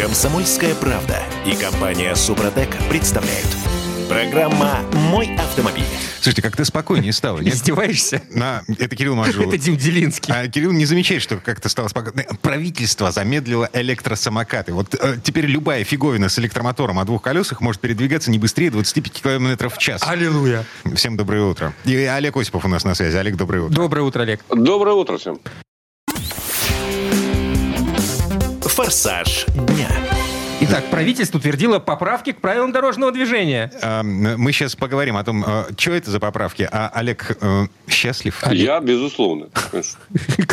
[0.00, 3.46] Комсомольская правда и компания Супротек представляют.
[4.08, 4.78] Программа
[5.10, 5.84] «Мой автомобиль».
[6.22, 7.52] Слушайте, как-то спокойнее стало, нет?
[7.52, 8.22] Издеваешься?
[8.30, 9.48] На, это Кирилл Манжулов.
[9.48, 10.32] Это Дим Делинский.
[10.32, 12.24] А Кирилл не замечает, что как-то стало спокойно.
[12.40, 14.72] Правительство замедлило электросамокаты.
[14.72, 19.12] Вот э, теперь любая фиговина с электромотором о двух колесах может передвигаться не быстрее 25
[19.12, 20.02] км в час.
[20.02, 20.64] Аллилуйя.
[20.94, 21.74] Всем доброе утро.
[21.84, 23.18] И Олег Осипов у нас на связи.
[23.18, 23.74] Олег, доброе утро.
[23.74, 24.40] Доброе утро, Олег.
[24.48, 25.40] Доброе утро всем.
[28.74, 30.19] «Форсаж дня».
[30.62, 33.72] Итак, правительство утвердило поправки к правилам дорожного движения.
[33.82, 36.68] А, Мы сейчас поговорим о том, э, что это за поправки.
[36.70, 38.42] А Олег э, счастлив?
[38.52, 39.46] Я, безусловно.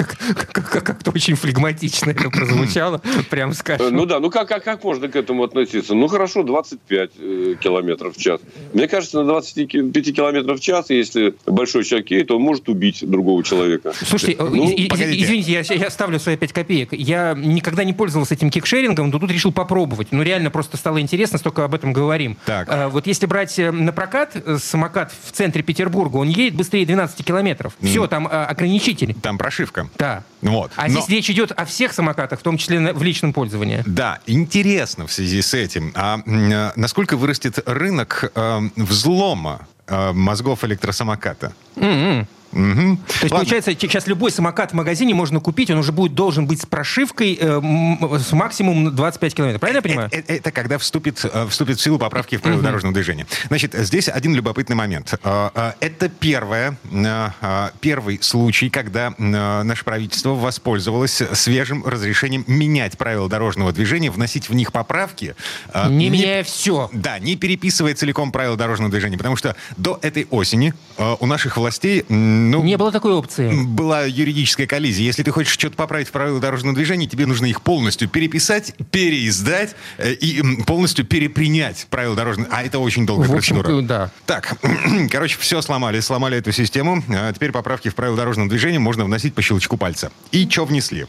[0.53, 3.95] Как-то очень флегматично это прозвучало, прям Э, скажем.
[3.95, 5.93] Ну да, ну как, как, как можно к этому относиться?
[5.93, 8.39] Ну хорошо, 25 э, километров в час.
[8.73, 12.99] Мне кажется, на 25 ки- километров в час, если большой человек едет, он может убить
[13.07, 13.91] другого человека.
[13.93, 16.93] Слушайте, э, Ну, извините, я, я ставлю свои 5 копеек.
[16.93, 19.96] Я никогда не пользовался этим кикшерингом, но тут решил попробовать.
[20.11, 22.37] Ну, реально просто стало интересно, столько об этом говорим.
[22.45, 22.67] Так.
[22.69, 26.85] А, вот если брать э, на прокат э, самокат в центре Петербурга, он едет быстрее
[26.85, 27.73] 12 километров.
[27.81, 29.13] Все, там а, ограничитель.
[29.21, 29.89] Там прошивка.
[29.97, 30.23] Да.
[30.41, 30.71] Вот.
[30.75, 33.83] А Но- здесь речь идет о всех самокатах, в том числе на- в личном пользовании.
[33.85, 35.91] Да, интересно в связи с этим.
[35.95, 41.53] А э, насколько вырастет рынок э, взлома э, мозгов электросамоката?
[41.75, 42.27] М-м.
[42.51, 42.97] Мгм.
[42.97, 43.37] То есть, Ладно.
[43.37, 47.37] получается, сейчас любой самокат в магазине можно купить, он уже будет должен быть с прошивкой
[47.39, 47.61] э,
[48.19, 49.59] с максимум 25 километров.
[49.61, 50.09] Правильно я понимаю?
[50.11, 53.25] Э- э- Это когда вступит, э, вступит в силу поправки в правила дорожного движения.
[53.47, 55.13] Значит, здесь один любопытный момент.
[55.23, 62.43] Э, э, Это первое, э, э, первый случай, когда э, наше правительство воспользовалось свежим разрешением
[62.47, 65.35] менять правила дорожного движения, вносить в них поправки.
[65.73, 66.89] э, Не меняя все.
[66.93, 71.57] Да, не переписывая целиком правила дорожного движения, потому что до этой осени э, у наших
[71.57, 72.05] властей,
[72.37, 73.51] ну, Не было такой опции.
[73.65, 75.05] была юридическая коллизия.
[75.05, 79.75] Если ты хочешь что-то поправить в правила дорожного движения, тебе нужно их полностью переписать, переиздать
[79.97, 82.49] э, и полностью перепринять правила дорожного.
[82.51, 83.81] А это очень долгая В процедура.
[83.81, 84.11] да.
[84.25, 84.55] Так,
[85.11, 87.03] короче, все сломали, сломали эту систему.
[87.09, 90.11] А теперь поправки в правила дорожного движения можно вносить по щелчку пальца.
[90.31, 91.07] И что внесли?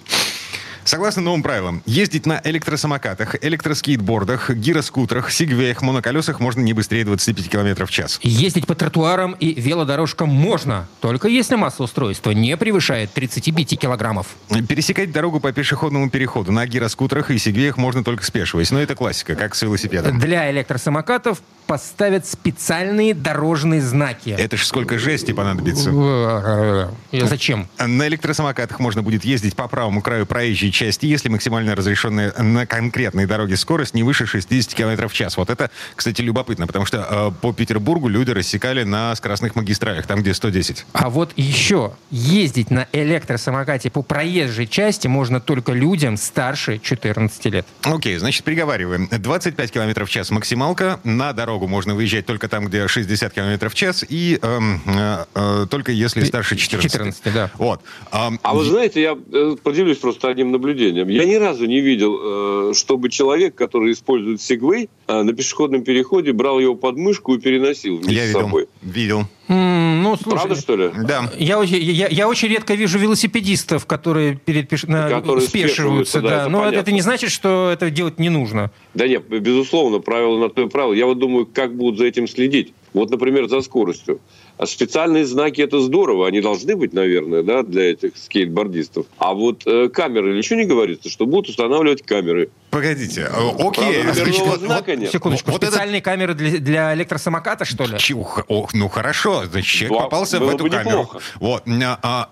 [0.89, 7.85] Согласно новым правилам, ездить на электросамокатах, электроскейтбордах, гироскутерах, сигвеях, моноколесах можно не быстрее 25 км
[7.85, 8.19] в час.
[8.23, 14.29] Ездить по тротуарам и велодорожкам можно, только если масса устройства не превышает 35 килограммов.
[14.67, 18.71] Пересекать дорогу по пешеходному переходу на гироскутерах и сегвеях можно только спешиваясь.
[18.71, 20.19] Но это классика, как с велосипедом.
[20.19, 24.31] Для электросамокатов поставят специальные дорожные знаки.
[24.31, 25.91] Это ж сколько жести понадобится.
[25.93, 27.69] Э, Зачем?
[27.79, 33.27] На электросамокатах можно будет ездить по правому краю проезжей части, если максимально разрешенная на конкретной
[33.27, 35.37] дороге скорость не выше 60 км в час.
[35.37, 40.21] Вот это, кстати, любопытно, потому что э, по Петербургу люди рассекали на скоростных магистралях, там,
[40.21, 40.87] где 110.
[40.93, 47.67] А вот еще ездить на электросамокате по проезжей части можно только людям старше 14 лет.
[47.83, 49.09] Окей, значит, приговариваем.
[49.11, 51.01] 25 км в час максималка.
[51.03, 54.05] На дорогу можно выезжать только там, где 60 км в час.
[54.09, 56.93] И эм, э, э, только если старше 14.
[56.93, 57.51] 14, да.
[57.55, 57.81] Вот.
[58.13, 60.68] Ам, А вы знаете, я э, поделюсь просто одним наблюдением.
[60.75, 66.33] Я ни разу не видел, э, чтобы человек, который использует сегвей, э, на пешеходном переходе
[66.33, 68.41] брал его под мышку и переносил вместе Я с видел.
[68.41, 68.67] собой.
[68.83, 69.23] Видел.
[69.51, 70.91] Ну, слушай, Правда, что ли?
[71.07, 71.31] Да.
[71.39, 76.19] Я очень, я, я очень редко вижу велосипедистов, которые перед пеш- на- Которые спешиваются.
[76.19, 76.41] спешиваются, да, да.
[76.43, 76.79] это Но понятно.
[76.81, 78.71] это не значит, что это делать не нужно.
[78.95, 80.93] Да нет, безусловно, правило на то и правило.
[80.93, 82.75] Я вот думаю, как будут за этим следить.
[82.93, 84.21] Вот, например, за скоростью.
[84.59, 89.07] А специальные знаки это здорово, они должны быть, наверное, да, для этих скейтбордистов.
[89.17, 92.51] А вот э, камеры, ничего не говорится, что будут устанавливать камеры.
[92.71, 93.23] Погодите.
[93.23, 94.03] э, Окей.
[94.03, 95.11] Правда, значит, вот- знака нет.
[95.11, 97.99] Секундочку, Вот это- специальные камеры для, для электросамоката, что ли?
[97.99, 98.45] Чух.
[98.49, 100.91] Ох, ну хорошо, значит, человек Да, попался в эту бы камеру.
[100.91, 101.21] неплохо.
[101.41, 101.63] Вот.
[101.67, 102.29] А, а-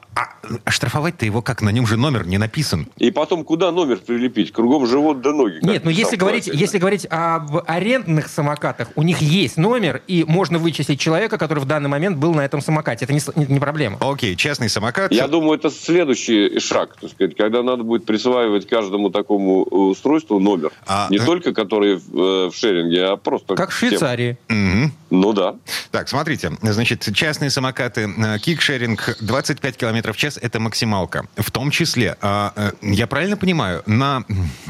[0.65, 1.63] а штрафовать-то его как?
[1.63, 2.89] На нем же номер не написан.
[2.97, 4.53] И потом куда номер прилепить?
[4.53, 5.59] Кругом живот до ноги.
[5.63, 6.61] Нет, но писал если говорить, классик.
[6.61, 11.65] если говорить об арендных самокатах, у них есть номер, и можно вычислить человека, который в
[11.67, 13.05] данный момент был на этом самокате.
[13.07, 13.97] Это не, не- не проблема.
[14.01, 15.13] Окей, частный самокат.
[15.13, 19.95] Я думаю, это следующий шаг, так сказать, когда надо будет присваивать каждому такому э,
[20.27, 20.73] устройству номер.
[20.87, 23.55] А, Не э, только который в, э, в шеринге, а просто...
[23.55, 23.77] Как в.
[23.77, 24.37] Швейцарии.
[24.49, 24.93] Мгм.
[25.11, 25.55] Ну да.
[25.91, 31.27] Так, смотрите, значит, частные самокаты, э, кикшеринг 25 км в час– это максималка.
[31.37, 34.25] В том числе, а, э, я правильно понимаю, на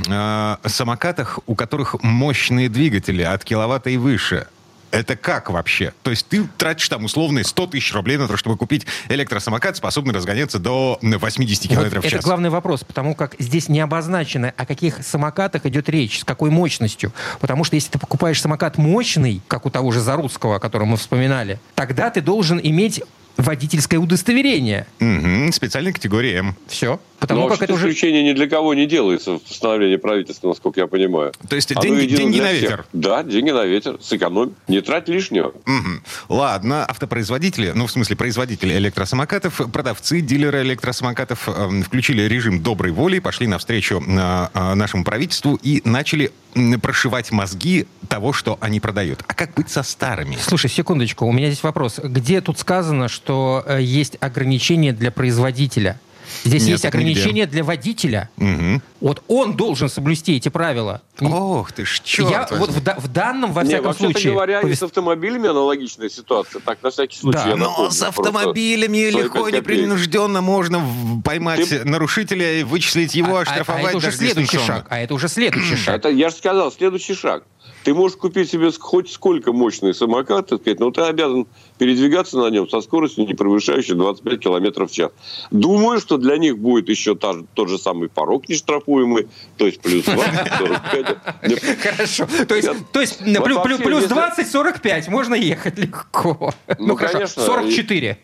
[0.09, 4.47] э, самокатах, у которых мощные двигатели от киловатта и выше,
[4.91, 5.93] это как вообще?
[6.03, 10.15] То есть ты тратишь там условные 100 тысяч рублей на то, чтобы купить электросамокат, способный
[10.15, 12.25] разгоняться до 80 Вот километров в это час.
[12.25, 17.13] главный вопрос, потому как здесь не обозначено, о каких самокатах идет речь, с какой мощностью.
[17.41, 20.97] Потому что если ты покупаешь самокат мощный, как у того же Зарусского, о котором мы
[20.97, 23.03] вспоминали, тогда ты должен иметь
[23.37, 24.87] водительское удостоверение.
[25.01, 26.57] Мгм, специальной категории М.
[26.69, 27.01] Все.
[27.19, 27.85] Потому Но как это уже...
[27.89, 31.33] исключение ни для кого не делается в постановлении правительства, насколько я понимаю.
[31.49, 32.61] То есть Оно деньги, деньги на всех.
[32.63, 32.87] ветер.
[32.93, 33.97] Да, деньги на ветер.
[34.03, 34.51] Сэкономь.
[34.69, 35.55] Не трать лишнего.
[35.65, 36.03] Мгм.
[36.29, 43.19] Ладно, автопроизводители, ну, в смысле, производители электросамокатов, продавцы, дилеры электросамокатов эм, включили режим доброй воли,
[43.19, 46.33] пошли навстречу э, э, нашему правительству и начали
[46.81, 49.23] прошивать мозги того, что они продают.
[49.27, 50.39] А как быть со старыми?
[50.41, 51.99] Слушай, секундочку, у меня здесь вопрос.
[52.03, 53.26] Где тут сказано, что
[53.67, 55.99] э, есть ограничения для производителя?
[56.45, 57.11] Здесь Нет, есть это нигде.
[57.13, 58.31] ограничения для водителя.
[58.37, 58.83] Мгм.
[59.01, 61.03] Вот он должен соблюсти эти правила.
[61.21, 62.59] Ох ты ж, черт Я возьми.
[62.59, 64.33] вот в, да- в данном, во всяком вообще-то случае...
[64.33, 66.61] говоря, и повес- с автомобилями аналогичная ситуация.
[66.61, 67.39] Так, на всякий случай.
[67.39, 67.49] Да.
[67.49, 67.91] я Но напомню.
[67.91, 69.63] с автомобилями легко, копеек.
[69.63, 70.83] непринужденно можно
[71.25, 74.87] поймать Ты- нарушителя и вычислить его, а, а- оштрафовать а это уже следующий шаг.
[74.91, 75.97] А это уже следующий шаг.
[75.97, 77.45] Это, я же сказал, следующий шаг.
[77.85, 81.47] Ты можешь купить себе хоть сколько мощный самокат, так сказать, но ты обязан
[81.79, 85.13] передвигаться на нем со скоростью, не превышающей 25 км в час.
[85.53, 89.27] Думаю, что для них будет еще та тот же самый порог нештрафуемый,
[89.57, 91.17] то есть плюс 20, 45.
[91.49, 92.27] Не- Хорошо.
[92.47, 96.53] То есть, то есть плюс, вообще, плюс если- 20-45 можно ехать легко.
[96.79, 97.43] Ну, Ну, конечно.
[97.43, 98.17] 44.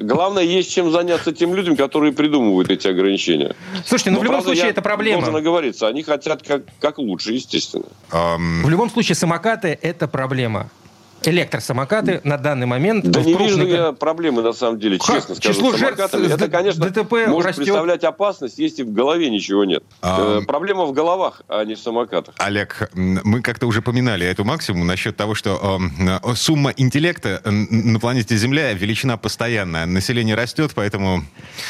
[0.00, 3.54] Главное, есть чем заняться тем людям, которые придумывают эти ограничения.
[3.84, 5.20] Слушайте, ну Но, в любом правда, случае это проблема.
[5.20, 7.84] Должен оговориться, они хотят как, как лучше, естественно.
[8.10, 10.68] Ам, В любом случае самокаты это проблема.
[11.28, 15.16] Электросамокаты на данный момент Да не крупных- вижу я проблемы, на самом деле, Как?
[15.16, 16.26] честно скажу, Число жертв самокатами.
[16.28, 17.64] с Это, конечно, ДТП может растет.
[17.64, 19.82] представлять опасность, если в голове ничего нет.
[20.02, 22.34] А- Э, Проблема в головах, а не в самокатах.
[22.38, 27.50] Олег, мы как-то уже поминали эту максимум насчет того, что эм, э, сумма интеллекта э,
[27.50, 29.86] на планете Земля величина постоянная.
[29.86, 31.24] Население растет, поэтому...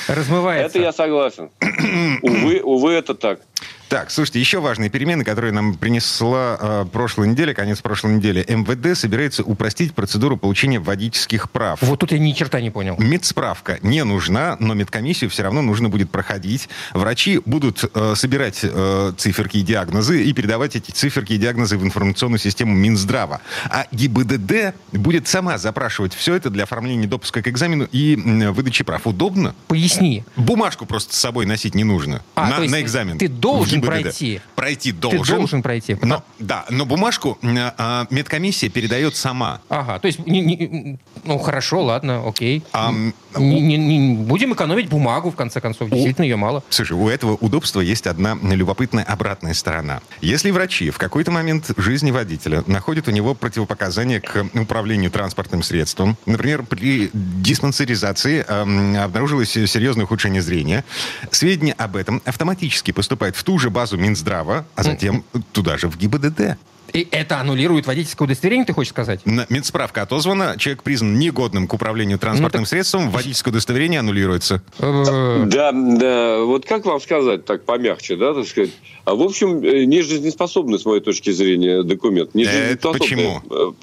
[0.08, 0.78] размывается.
[0.78, 1.50] Это я согласен.
[2.22, 3.40] Увы, увы, это так.
[3.88, 8.44] Так, слушайте, еще важные перемены, которые нам принесла э, прошлая неделя, конец прошлой недели.
[8.48, 11.80] МВД собирается упростить процедуру получения водительских прав.
[11.82, 12.96] Вот тут я ни черта не понял.
[12.98, 16.68] Медсправка не нужна, но медкомиссию все равно нужно будет проходить.
[16.92, 21.84] Врачи будут э, собирать э, циферки и диагнозы и передавать эти циферки и диагнозы в
[21.84, 23.42] информационную систему Минздрава.
[23.70, 28.82] А ГИБДД будет сама запрашивать все это для оформления допуска к экзамену и м, выдачи
[28.82, 29.06] прав.
[29.06, 29.54] Удобно?
[29.68, 30.24] Поясни.
[30.36, 33.18] Бумажку просто с собой носить не нужно А, на, то есть на экзамен.
[33.18, 34.02] ты должен ГИБДД.
[34.02, 34.40] пройти.
[34.54, 35.36] Пройти Ты должен.
[35.38, 35.96] должен пройти.
[36.02, 39.60] Но, да, но бумажку а, медкомиссия передает сама.
[39.68, 42.62] Ага, то есть, не- не- ну хорошо, ладно, окей.
[42.72, 42.92] А,
[43.36, 45.90] Не- не- не- будем экономить бумагу, в конце концов.
[45.90, 46.62] Действительно, ее мало.
[46.68, 50.00] Слушай, у этого удобства есть одна любопытная обратная сторона.
[50.20, 56.16] Если врачи в какой-то момент жизни водителя находят у него противопоказания к управлению транспортным средством,
[56.26, 60.84] например, при диспансеризации эм, обнаружилось серьезное ухудшение зрения,
[61.30, 65.96] сведения об этом автоматически поступают в ту же базу Минздрава, а затем туда же в
[65.96, 66.56] ГИБДД.
[66.92, 69.18] И это аннулирует водительское удостоверение, ты хочешь сказать?
[69.26, 74.62] На- Медсправка отозвана, человек признан негодным к управлению транспортным Ну, так- средством, водительское удостоверение аннулируется.
[74.78, 76.44] Э, Да, да.
[76.44, 78.70] Вот как вам сказать так помягче, да, так сказать?
[79.06, 82.32] А в общем, э, не жизнеспособный, с моей точки зрения, документ.
[82.34, 83.74] Не Это жизнеспособное почему?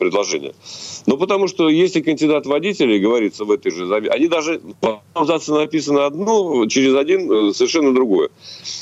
[1.01, 1.12] Э.
[1.12, 5.56] Ну, потому что если кандидат водителей, говорится в этой же заметке, они даже по абзацу
[5.56, 8.30] написано одно, через один э, совершенно другое.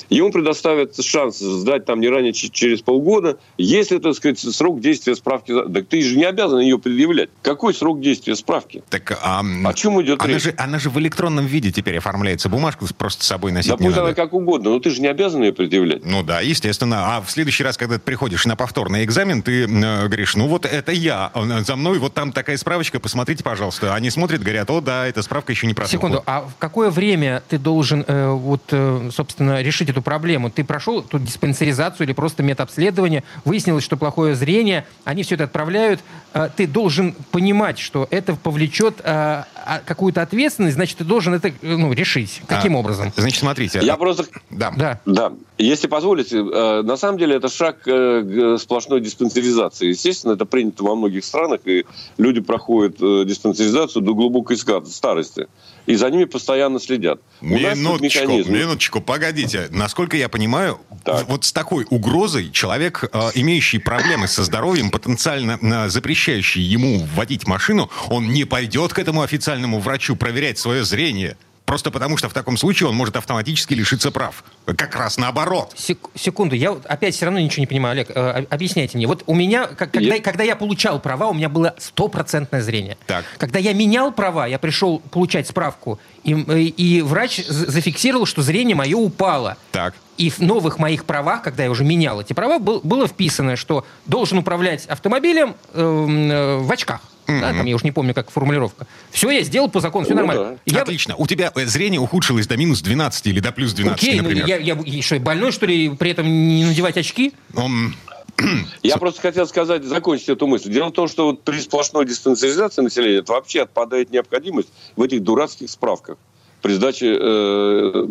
[0.09, 5.53] Ему предоставят шанс сдать там не ранее через полгода, если, так сказать, срок действия справки...
[5.71, 7.29] Так ты же не обязан ее предъявлять.
[7.41, 8.83] Какой срок действия справки?
[8.89, 10.43] Так, а, О чем идет она речь?
[10.43, 12.49] же, она же в электронном виде теперь оформляется.
[12.49, 14.07] Бумажку просто с собой носить Да не пусть надо.
[14.07, 16.05] она как угодно, но ты же не обязан ее предъявлять.
[16.05, 17.15] Ну да, естественно.
[17.17, 20.65] А в следующий раз, когда ты приходишь на повторный экзамен, ты э, говоришь, ну вот
[20.65, 23.93] это я, Он, за мной вот там такая справочка, посмотрите, пожалуйста.
[23.95, 25.91] Они смотрят, говорят, о да, эта справка еще не прошла.
[25.91, 30.49] Секунду, а в какое время ты должен, э, вот, э, собственно, решить эту проблему?
[30.49, 36.01] Ты прошел тут диспансеризацию или просто медобследование, выяснилось, что плохое зрение, они все это отправляют,
[36.33, 41.49] э, ты должен понимать, что это повлечет э, а- какую-то ответственность, значит, ты должен это
[41.49, 42.41] э, ну, решить.
[42.47, 43.11] Каким А, образом?
[43.15, 43.79] Значит, смотрите.
[43.81, 44.71] Я просто Да.
[44.75, 44.99] Да.
[45.05, 45.31] Да,
[45.65, 49.87] если позволите, э, на самом деле это шаг э, к сплошной диспансеризации.
[49.87, 51.85] Естественно, это принято во многих странах, и
[52.17, 55.47] люди проходят э, диспансеризацию до глубокой старости.
[55.85, 57.19] И за ними постоянно следят.
[57.41, 59.67] Минуточку, минуточку, погодите.
[59.71, 61.27] Насколько я понимаю, Так.
[61.27, 68.29] вот с такой угрозой человек, имеющий проблемы со здоровьем, потенциально запрещающий ему водить машину, он
[68.29, 71.35] не пойдет к этому официальному врачу проверять свое зрение.
[71.69, 74.43] Просто потому, что в таком случае он может автоматически лишиться прав.
[74.65, 75.71] Как раз наоборот.
[75.77, 79.05] Сек- секунду, я вот опять все равно ничего не понимаю, Олег, э, об- объясняйте мне.
[79.05, 82.97] Вот у меня, как- когда, Я- когда я получал права, у меня было стопроцентное зрение.
[83.05, 83.23] Так.
[83.37, 88.75] Когда я менял права, я пришел получать справку, и, и врач за- зафиксировал, что зрение
[88.75, 89.55] мое упало.
[89.71, 89.93] Так.
[90.19, 93.85] И в новых моих правах, когда я уже менял эти права, был- было вписано, что
[94.05, 96.99] должен управлять автомобилем эм, э, в очках.
[97.25, 98.85] Да, там я уж не помню, как формулировка.
[99.11, 100.57] Все, я сделал по закону, все Ну нормально.
[100.65, 100.73] да.
[100.77, 101.15] Я- Отлично.
[101.15, 104.45] У тебя э, зрение ухудшилось до минус 12 или до плюс 12, Окей, ну например.
[104.45, 107.31] я, я, я что, больной, что ли, при этом не надевать очки?
[107.55, 107.95] Ом,
[108.83, 110.69] Я просто хотел сказать, закончить эту мысль.
[110.71, 115.23] Дело в том, что вот при сплошной дистанциализации населения это вообще отпадает необходимость в этих
[115.23, 116.17] дурацких справках
[116.61, 118.05] при сдаче э,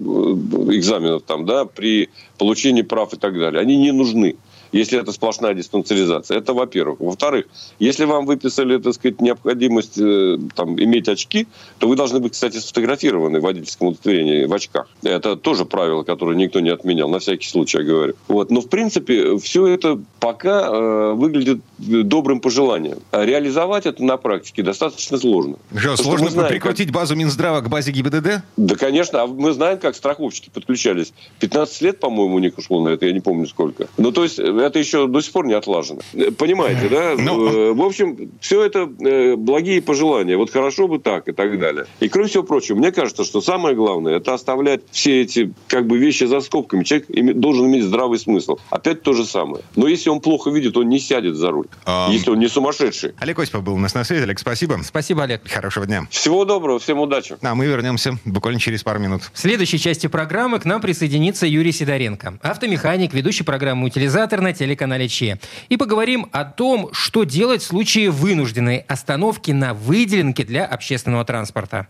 [0.72, 3.60] экзаменов, там, да, при получении прав и так далее.
[3.60, 4.36] Они не нужны,
[4.72, 6.38] если это сплошная дистанциализация.
[6.38, 7.00] Это во-первых.
[7.00, 7.46] Во-вторых,
[7.78, 11.46] если вам выписали, так сказать, необходимость э, там, иметь очки,
[11.78, 14.88] то вы должны быть, кстати, сфотографированы в водительском удостоверении в очках.
[15.02, 18.14] Это тоже правило, которое никто не отменял, на всякий случай я говорю.
[18.28, 18.50] Вот.
[18.50, 22.98] Но, в принципе, все это пока э, выглядит добрым пожеланием.
[23.10, 25.56] А реализовать это на практике достаточно сложно.
[25.76, 28.24] Что, сложно знаем, прикрутить базу Минздрава к базе ГИБДД?
[28.24, 29.22] как- Да, конечно.
[29.22, 31.12] А мы знаем, как страховщики подключались.
[31.40, 33.88] 15 лет, по-моему, у них ушло на это, я не помню сколько.
[33.96, 36.00] Ну, то есть, это еще до сих пор не отлажено.
[36.36, 37.14] Понимаете, да?
[37.28, 37.48] Ну.
[37.48, 40.36] Э, В общем, все это э, благие пожелания.
[40.36, 41.86] Вот хорошо бы так и так далее.
[42.00, 45.98] И, кроме всего прочего, мне кажется, что самое главное, это оставлять все эти как бы
[45.98, 46.84] вещи за скобками.
[46.84, 47.06] Человек
[47.38, 48.58] должен иметь здравый смысл.
[48.70, 49.62] Опять то же самое.
[49.76, 51.66] Но если он плохо видит, он не сядет за руль.
[51.84, 52.10] Ам.
[52.12, 53.12] Если он не сумасшедший.
[53.18, 54.22] Олег Осипов был у нас на связи.
[54.22, 54.78] Олег, спасибо.
[54.82, 55.42] Спасибо, Олег.
[55.50, 56.06] Хорошего дня.
[56.10, 57.36] Всего доброго, всем удачи.
[57.42, 59.22] А мы вернемся буквально через пару минут.
[59.32, 65.08] В следующей части программы к нам присоединится Юрий Сидоренко, автомеханик, ведущий программы «Утилизатор» на телеканале
[65.08, 65.38] ЧЕ.
[65.68, 71.86] И поговорим о том, что делать в случае вынужденной остановки на выделенке для общественного транспорта.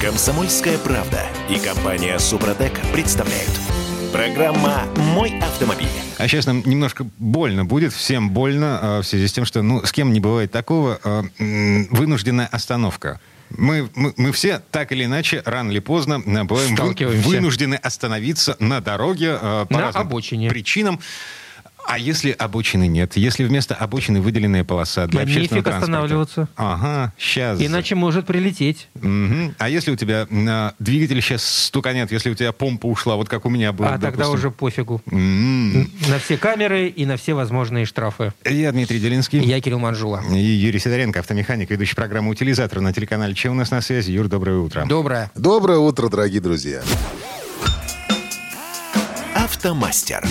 [0.00, 3.50] Комсомольская правда и компания Супротек представляют.
[4.12, 5.88] Программа «Мой автомобиль».
[6.18, 9.84] А сейчас нам немножко больно будет, всем больно, э, в связи с тем, что, ну,
[9.84, 10.98] с кем не бывает такого,
[11.38, 13.20] м, вынужденная остановка.
[13.50, 17.28] Мы, мы, мы все так или иначе, рано или поздно, э, Сталкиваемся.
[17.28, 20.48] вынуждены остановиться на дороге э, по На разным обочине.
[20.50, 21.00] причинам.
[21.90, 23.16] А если обочины нет?
[23.16, 25.78] Если вместо обочины выделенная полоса для Да общественного транспорта?
[25.78, 26.48] останавливаться.
[26.54, 27.62] Ага, сейчас.
[27.62, 28.88] Иначе может прилететь.
[29.00, 29.54] Мгм.
[29.58, 33.46] А если у тебя э, двигатель сейчас стуканет, если у тебя помпа ушла, вот как
[33.46, 34.34] у меня было, А тогда допустим.
[34.34, 35.00] уже пофигу.
[35.10, 35.90] М.
[36.10, 38.34] На все камеры и на все возможные штрафы.
[38.44, 39.40] Я Дмитрий Делинский.
[39.42, 40.22] Я Кирилл Манжула.
[40.30, 44.10] И Юрий Сидоренко, автомеханик, ведущий программы «Утилизатор» на телеканале «Че у нас на связи».
[44.12, 44.84] Юр, доброе утро.
[44.86, 45.30] Доброе.
[45.34, 46.82] Доброе утро, дорогие друзья.
[49.34, 50.22] Автомастер.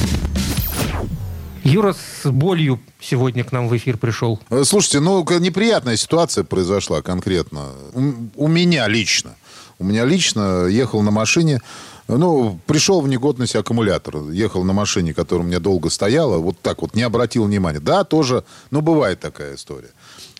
[1.68, 4.40] Юра с болью сегодня к нам в эфир пришел.
[4.50, 7.72] Э, Слушайте, ну, неприятная ситуация произошла конкретно.
[7.94, 9.36] У, у меня лично.
[9.78, 11.62] У меня лично ехал на машине,
[12.08, 14.30] ну, пришел в негодность аккумулятор.
[14.32, 17.82] Ехал на машине, которая у меня долго стояла, вот так вот, не обратил внимания.
[17.82, 19.90] Да, тоже, ну, бывает такая история.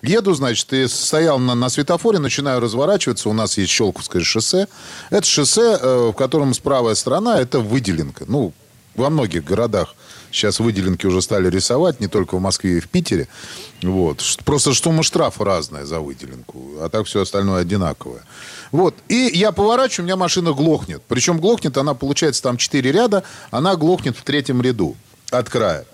[0.02, 3.28] Еду, значит, и стоял на, на светофоре, начинаю разворачиваться.
[3.28, 4.68] У нас есть Щелковское шоссе.
[5.10, 8.24] Это шоссе, э, в котором правая сторона, это выделенка.
[8.28, 8.54] Ну,
[8.96, 9.94] во многих городах
[10.38, 13.28] сейчас выделенки уже стали рисовать, не только в Москве и в Питере.
[13.82, 14.24] Вот.
[14.46, 18.24] Просто сумма штрафа разная за выделенку, а так все остальное одинаковое.
[18.72, 18.96] Вот.
[19.08, 21.02] И я поворачиваю, у меня машина глохнет.
[21.08, 24.96] Причем глохнет она, получается, там 4 ряда, она глохнет в третьем ряду
[25.32, 25.86] от края.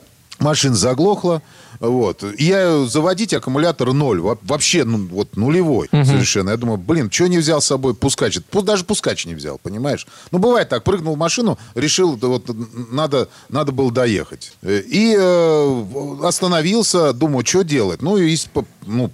[0.44, 1.42] Машина заглохла,
[1.80, 2.24] вот.
[2.40, 6.52] Я заводить аккумулятор ноль, во- вообще ну, вот нулевой совершенно.
[6.52, 8.38] Я думаю, блин, что не взял с собой пускач?
[8.52, 10.06] Пу- Даже пускач не взял, понимаешь?
[10.32, 12.50] Ну, бывает так, прыгнул в машину, решил, вот
[12.92, 14.54] надо, надо было доехать.
[14.62, 15.84] Э, И э,
[16.24, 18.02] остановился, думаю, что делать?
[18.02, 18.38] Ну, и
[18.86, 19.12] ну,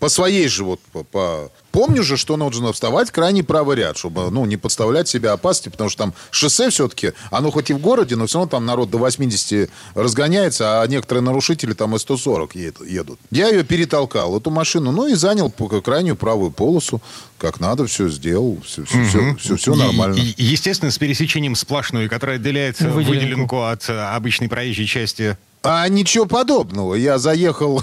[0.00, 4.30] по своей же вот по, по- помню же, что нужно вставать крайний правый ряд, чтобы
[4.30, 8.16] ну не подставлять себя опасности, потому что там шоссе все-таки, оно хоть и в городе,
[8.16, 13.20] но все равно там народ до 80 разгоняется, а некоторые нарушители там и 140 едут.
[13.30, 17.00] Я ее перетолкал, эту машину, ну и занял по- крайнюю правую полосу,
[17.38, 20.14] как надо, все сделал, все, все, все, все, все И- нормально.
[20.16, 23.10] и- и, естественно, с пересечением сплошной, которая отделяет э, Выделенку.
[23.20, 25.36] выделенку от э, обычной проезжей части.
[25.62, 26.94] А ничего подобного.
[26.94, 27.82] Я заехал,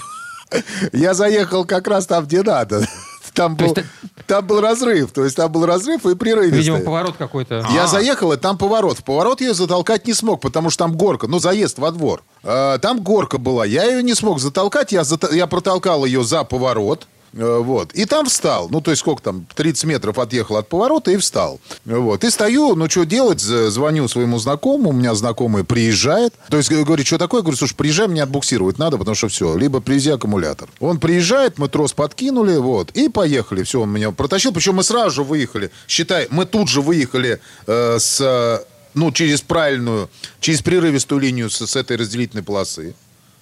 [0.93, 2.87] я заехал как раз там, где надо.
[3.33, 3.87] Там был, есть
[4.25, 5.11] там был разрыв.
[5.11, 6.57] То есть там был разрыв и прерывистый.
[6.57, 7.65] Видимо, поворот какой-то.
[7.71, 8.97] Я заехал, и там поворот.
[8.99, 11.27] В поворот я ее затолкать не смог, потому что там горка.
[11.27, 12.23] Ну, заезд во двор.
[12.43, 13.63] А, там горка была.
[13.65, 14.91] Я ее не смог затолкать.
[14.91, 17.05] Я, зата- я протолкал ее за поворот.
[17.33, 17.93] Э, Вот.
[17.93, 18.69] И там встал.
[18.69, 19.45] Ну, то есть сколько там?
[19.55, 21.59] 30 метров отъехал от поворота и встал.
[21.85, 22.23] Вот.
[22.23, 23.39] И стою, ну, что делать?
[23.41, 24.89] Звоню своему знакомому.
[24.89, 26.33] У меня знакомый приезжает.
[26.49, 27.39] То есть г- говорит, что такое?
[27.39, 29.57] Я говорю, слушай, приезжай, мне отбуксировать надо, потому что все.
[29.57, 30.69] Либо привези аккумулятор.
[30.79, 32.91] Он приезжает, мы трос подкинули, вот.
[32.91, 33.63] И поехали.
[33.63, 34.51] Все, он меня протащил.
[34.53, 35.71] Причем мы сразу же выехали.
[35.87, 38.19] Считай, мы тут же выехали э, с...
[38.21, 42.95] э, ну, через правильную, через прерывистую линию с, с этой разделительной полосы.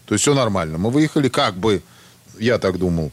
[0.06, 0.78] То есть все нормально.
[0.78, 1.82] Мы выехали как бы,
[2.40, 3.12] я так думал.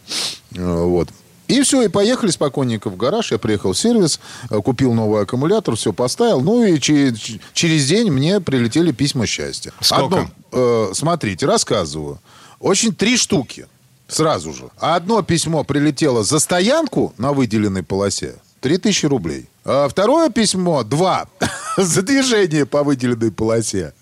[0.55, 1.09] Э, Вот.
[1.49, 3.31] И все, и поехали спокойненько в гараж.
[3.33, 6.41] Я приехал в сервис, э, купил новый аккумулятор, все поставил.
[6.41, 9.73] Ну и че- ч- через день мне прилетели письма счастья.
[9.81, 10.05] Сколько?
[10.21, 12.21] Одно, э, смотрите, рассказываю.
[12.59, 13.67] Очень три штуки.
[14.09, 14.71] Сразу же.
[14.79, 18.37] Одно письмо прилетело за стоянку на выделенной полосе.
[18.61, 19.47] 3000 рублей.
[19.65, 21.27] А второе письмо, два,
[21.77, 23.93] за движение по выделенной полосе.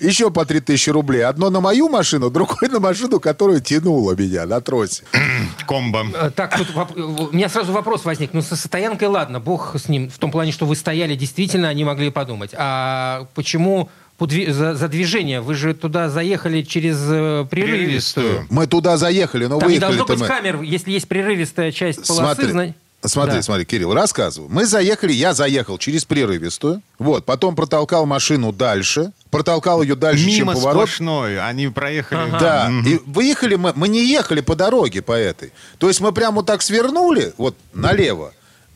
[0.00, 1.24] Еще по 3000 рублей.
[1.24, 5.04] Одно на мою машину, другое на машину, которую тянула меня на тросе.
[5.68, 6.06] Комбо.
[6.14, 8.30] Э, Так, тут воп- у меня сразу вопрос возник.
[8.32, 10.08] Ну, со стоянкой, ладно, бог с ним.
[10.10, 12.50] В том плане, что вы стояли, действительно, они могли подумать.
[12.56, 15.40] А почему за, за движение?
[15.40, 18.46] Вы же туда заехали через э, прерывистую.
[18.50, 20.26] Мы туда заехали, но Там не выехали должно быть мы...
[20.26, 22.22] камер, если есть прерывистая часть полосы.
[22.34, 23.42] Смотри, зна- смотри, Да.
[23.42, 24.50] смотри, Кирилл, рассказываю.
[24.50, 30.36] Мы заехали, я заехал через прерывистую, вот, потом протолкал машину дальше, протолкал ее дальше, Мимо
[30.36, 30.88] чем поворот.
[30.88, 31.40] сплошной.
[31.40, 32.30] Они проехали.
[32.38, 35.52] Да, и выехали мы, мы не ехали по дороге по этой.
[35.78, 38.32] То есть мы прямо вот так свернули, вот налево,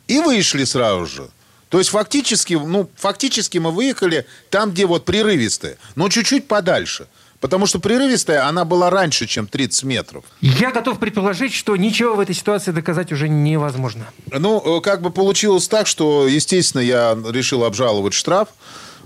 [0.08, 1.28] и вышли сразу же.
[1.68, 7.08] То есть фактически, ну, фактически мы выехали там, где вот прерывистая, но чуть-чуть подальше.
[7.40, 10.24] Потому что прерывистая, она была раньше, чем 30 метров.
[10.40, 14.06] Я готов предположить, что ничего в этой ситуации доказать уже невозможно.
[14.30, 18.48] Ну, э, как бы получилось так, что, естественно, я решил обжаловать штраф.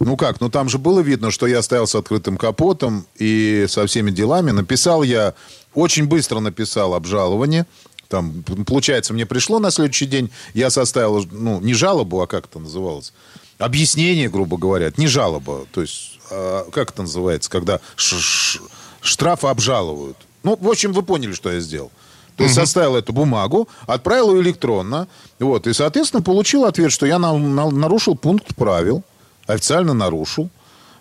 [0.00, 3.86] Ну как, ну там же было видно, что я стоял с открытым капотом и со
[3.86, 4.50] всеми делами.
[4.52, 5.34] Написал я,
[5.74, 7.66] очень быстро написал обжалование.
[8.08, 12.58] Там, получается, мне пришло на следующий день, я составил, ну, не жалобу, а как это
[12.58, 13.12] называлось?
[13.58, 15.66] Объяснение, грубо говоря, не жалоба.
[15.72, 18.60] То есть, а, как это называется, когда ш- ш-
[19.02, 20.16] штрафы обжалуют.
[20.42, 21.90] Ну, в общем, вы поняли, что я сделал.
[22.36, 25.08] То есть составил эту бумагу, отправил ее электронно,
[25.40, 29.02] вот, и, соответственно, получил ответ, что я на- на- нарушил пункт правил,
[29.48, 30.48] официально нарушил,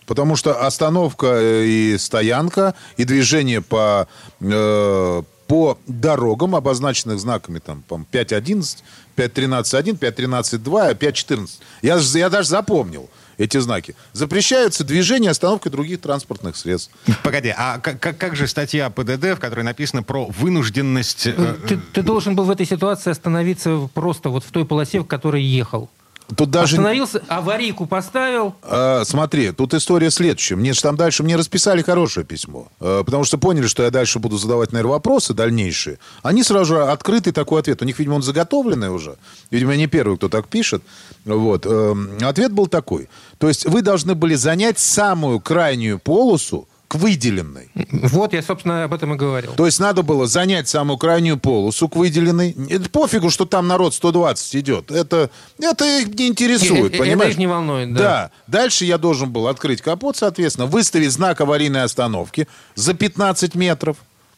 [0.07, 4.07] потому что остановка э, и стоянка, и движение по,
[4.41, 8.79] э, по дорогам, обозначенных знаками, там, по 5.11,
[9.15, 11.49] 5.13.1, 5.13.2, 5.14.
[11.81, 13.95] Я, я даже запомнил эти знаки.
[14.13, 16.91] Запрещаются движение и остановка других транспортных средств.
[17.23, 21.27] Погоди, а как, как- как же статья ПДД, в которой написано про вынужденность...
[21.27, 25.05] э, Ты, ты должен был в этой ситуации остановиться просто вот в той полосе, в
[25.05, 25.89] которой ехал.
[26.35, 26.75] Тут даже...
[26.75, 28.55] Остановился, аварийку поставил.
[28.61, 30.55] А, смотри, тут история следующая.
[30.55, 32.67] Мне же там дальше мне расписали хорошее письмо.
[32.79, 35.99] А, потому что поняли, что я дальше буду задавать, наверное, вопросы дальнейшие.
[36.23, 37.81] Они сразу же открытый такой ответ.
[37.81, 39.15] У них, видимо, он заготовленный уже.
[39.51, 40.83] Видимо, я не первый, кто так пишет.
[41.25, 41.65] Вот.
[41.65, 43.07] Эм, Ответ был такой.
[43.37, 47.69] То есть вы должны были занять самую крайнюю полосу к выделенной.
[47.91, 49.53] Вот я, собственно, об этом и говорил.
[49.53, 52.55] То есть надо было занять самую крайнюю полосу к выделенной.
[52.69, 54.91] Это пофигу, что там народ 120 идет.
[54.91, 57.21] Это, это их не интересует, э, понимаешь?
[57.21, 57.99] Это их не волнует, да.
[57.99, 58.31] Да.
[58.47, 63.97] Дальше я должен был открыть капот, соответственно, выставить знак аварийной остановки за 15 метров.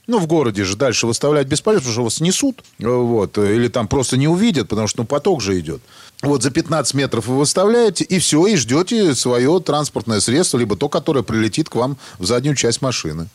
[0.09, 2.63] Ну, в городе же дальше выставлять бесполезно, потому что его снесут.
[2.79, 5.81] э, Вот, э, или там просто не увидят, потому что ну, поток же идет.
[6.23, 10.89] Вот за 15 метров вы выставляете, и все, и ждете свое транспортное средство, либо то,
[10.89, 13.27] которое прилетит к вам в заднюю часть машины.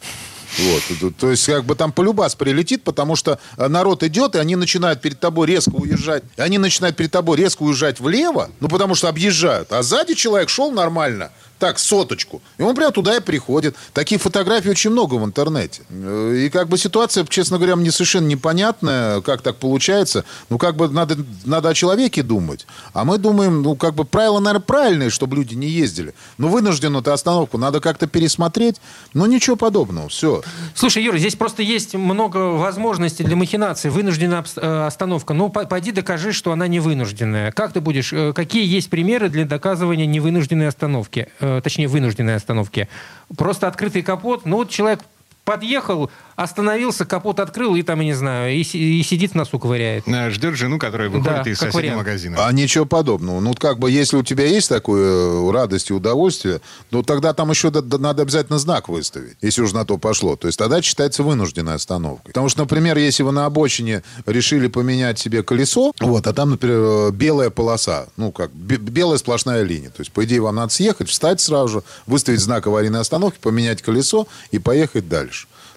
[0.59, 0.83] Вот.
[1.01, 4.57] То- То есть, как бы там полюбас прилетит, потому что э, народ идет, и они
[4.57, 6.23] начинают перед тобой резко уезжать.
[6.37, 9.73] И они начинают перед тобой резко уезжать влево, ну, потому что объезжают.
[9.73, 12.43] А сзади человек шел нормально, так, соточку.
[12.59, 13.77] И он прям туда и приходит.
[13.93, 15.83] Таких фотографий очень много в интернете.
[15.91, 20.25] Э, И как бы ситуация, честно говоря, мне совершенно непонятная, как так получается.
[20.51, 22.67] Ну, как бы надо, надо о человеке думать.
[22.93, 26.15] А мы думаем, ну, как бы правила, наверное, правильные, чтобы люди не ездили.
[26.39, 28.77] Но вынужденную эту остановку надо как-то пересмотреть.
[29.15, 30.09] Но ничего подобного.
[30.09, 30.43] Все.
[30.75, 33.89] Слушай, Юра, здесь просто есть много возможностей для махинации.
[33.89, 35.35] Вынужденная обс- э, остановка.
[35.35, 37.53] Ну, по- пойди докажи, что она не вынужденная.
[37.53, 38.13] Как ты будешь?
[38.13, 41.29] э, Какие есть примеры для доказывания невынужденной остановки?
[41.45, 42.89] Э, Точнее, вынужденной остановки.
[43.37, 44.47] Просто открытый капот.
[44.47, 45.01] Ну, вот человек
[45.45, 50.05] подъехал, остановился, капот открыл и там, я не знаю, и, и сидит в носу ковыряет.
[50.09, 51.97] э, Ждет жену, которая выходит Да, из соседнего вариант.
[51.99, 52.47] магазина.
[52.47, 53.41] А ничего подобного.
[53.41, 57.51] Ну, как бы, если у тебя есть такое э, радость и удовольствие, ну, тогда там
[57.51, 60.37] еще надо обязательно знак выставить, если уж на то пошло.
[60.37, 62.29] То есть тогда считается вынужденной остановкой.
[62.33, 66.79] Потому что, например, если вы на обочине решили поменять себе колесо, вот, а там, например,
[66.81, 69.91] э, белая полоса, ну, как, бе- белая сплошная линия.
[69.91, 73.83] То есть, по идее, вам надо съехать, встать сразу же, выставить знак аварийной остановки, поменять
[73.83, 75.34] колесо и поехать дальше.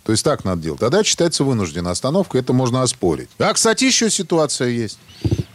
[0.08, 0.80] То есть так надо делать.
[0.80, 3.28] Тогда считается вынужденной остановкой, это можно оспорить.
[3.39, 5.00] А, кстати, еще ситуация есть,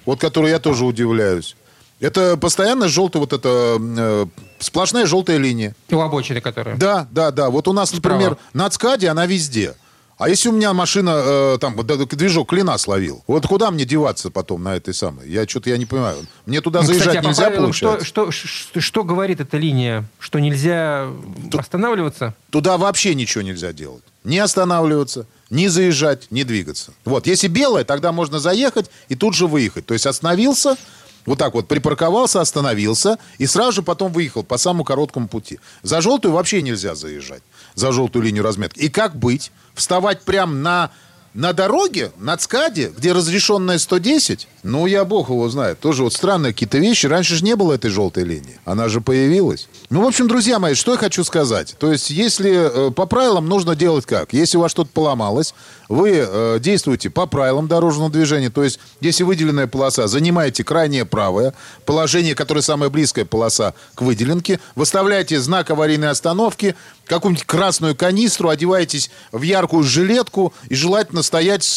[0.04, 1.56] вот которую я тоже удивляюсь.
[2.00, 4.26] Это постоянно желтая вот эта э,
[4.58, 5.74] сплошная желтая линия.
[5.90, 6.76] У обочины, которая.
[6.76, 7.48] Да, да, да.
[7.48, 8.14] Вот у нас, Справа.
[8.18, 9.74] например, на ЦКАДе она везде.
[10.18, 14.62] А если у меня машина, э, там, движок клина словил, вот куда мне деваться потом
[14.62, 15.28] на этой самой?
[15.28, 16.18] Я что-то я не понимаю.
[16.46, 18.06] Мне туда Ну, заезжать кстати, а нельзя, правилам что, получается?
[18.08, 20.04] что, что, что говорит эта линия?
[20.18, 21.08] Что нельзя
[21.52, 22.34] останавливаться?
[22.50, 24.02] Туда вообще ничего нельзя делать.
[24.24, 26.92] Не останавливаться, не заезжать, не двигаться.
[27.04, 29.86] Вот, если белое, тогда можно заехать и тут же выехать.
[29.86, 30.76] То есть остановился,
[31.26, 35.60] вот так вот припарковался, остановился и сразу же потом выехал по самому короткому пути.
[35.82, 37.42] За желтую вообще нельзя заезжать,
[37.74, 38.80] за желтую линию разметки.
[38.80, 39.52] И как быть?
[39.74, 40.90] Вставать прямо на
[41.34, 45.80] на дороге, на ЦКАДе, где разрешенная 110, ну, я бог его знает.
[45.80, 47.06] Тоже вот странные какие-то вещи.
[47.06, 48.60] Раньше же не было этой желтой линии.
[48.64, 49.68] Она же появилась.
[49.90, 51.74] Ну, в общем, друзья мои, что я хочу сказать.
[51.80, 54.32] То есть, если э, по правилам нужно делать как?
[54.32, 55.52] Если у вас что-то поломалось,
[55.88, 58.50] вы э, действуете по правилам дорожного движения.
[58.50, 64.60] То есть, если выделенная полоса, занимаете крайнее правое положение, которое самая близкая полоса к выделенке,
[64.76, 71.68] выставляете знак аварийной остановки, какую-нибудь красную канистру, одеваетесь в яркую жилетку и желательно стоять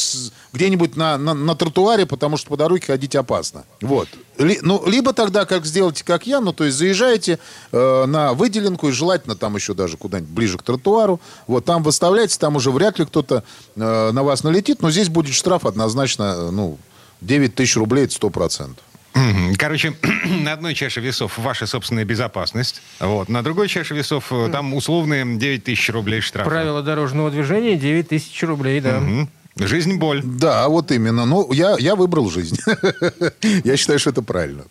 [0.53, 3.63] где-нибудь на, на, на тротуаре, потому что по дороге ходить опасно.
[3.81, 4.09] Вот.
[4.37, 7.39] Ли, ну, либо тогда, как сделайте, как я, ну, то есть заезжаете
[7.71, 11.21] э, на выделенку и желательно там еще даже куда-нибудь ближе к тротуару.
[11.47, 13.43] Вот, там выставляете, там уже вряд ли кто-то
[13.75, 16.77] э, на вас налетит, но здесь будет штраф однозначно, э, ну,
[17.21, 18.75] 9 тысяч рублей, это 100%.
[19.57, 19.93] Короче,
[20.43, 25.25] на одной чаше весов ваша собственная безопасность, вот, на другой чаше весов э, там условные
[25.37, 26.49] 9 тысяч рублей штрафа.
[26.49, 28.99] Правила дорожного движения 9 тысяч рублей, да.
[28.99, 29.29] Угу.
[29.57, 30.21] Жизнь– боль.
[30.23, 31.25] Да, вот именно.
[31.25, 32.57] Ну, я, я выбрал жизнь.
[33.63, 34.65] я считаю, что это правильно.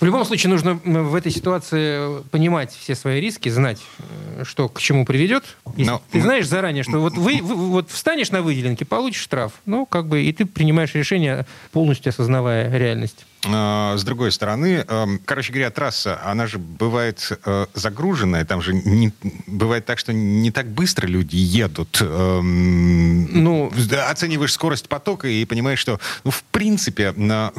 [0.00, 4.80] В любом случае, нужно в этой ситуации понимать все свои риски, знать, э, что к
[4.80, 5.44] чему приведет.
[5.76, 6.02] Но...
[6.10, 9.52] ты знаешь заранее, что вот вы, вы вот встанешь на выделенке, получишь штраф.
[9.64, 13.24] Ну, как бы, и ты принимаешь решение, полностью осознавая реальность.
[13.46, 18.74] А, с другой стороны, эм, короче говоря, трасса, она же бывает э, загруженная, там же
[18.74, 19.12] не,
[19.46, 21.98] бывает так, что не так быстро люди едут.
[22.00, 23.72] Эм, ну,
[24.08, 27.52] оцениваешь скорость потока и понимаешь, что, ну, в принципе, на,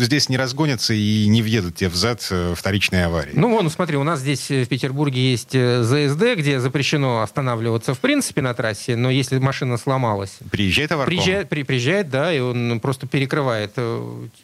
[0.00, 3.32] здесь не разгонятся и не въедут тебе взад э, вторичные аварии.
[3.34, 8.42] Ну, вон, смотри, у нас здесь в Петербурге есть ЗСД, где запрещено останавливаться в принципе
[8.42, 10.38] на трассе, но если машина сломалась...
[10.50, 11.14] Приезжает товарком?
[11.14, 13.72] Приезжает, при, приезжает, да, и он просто перекрывает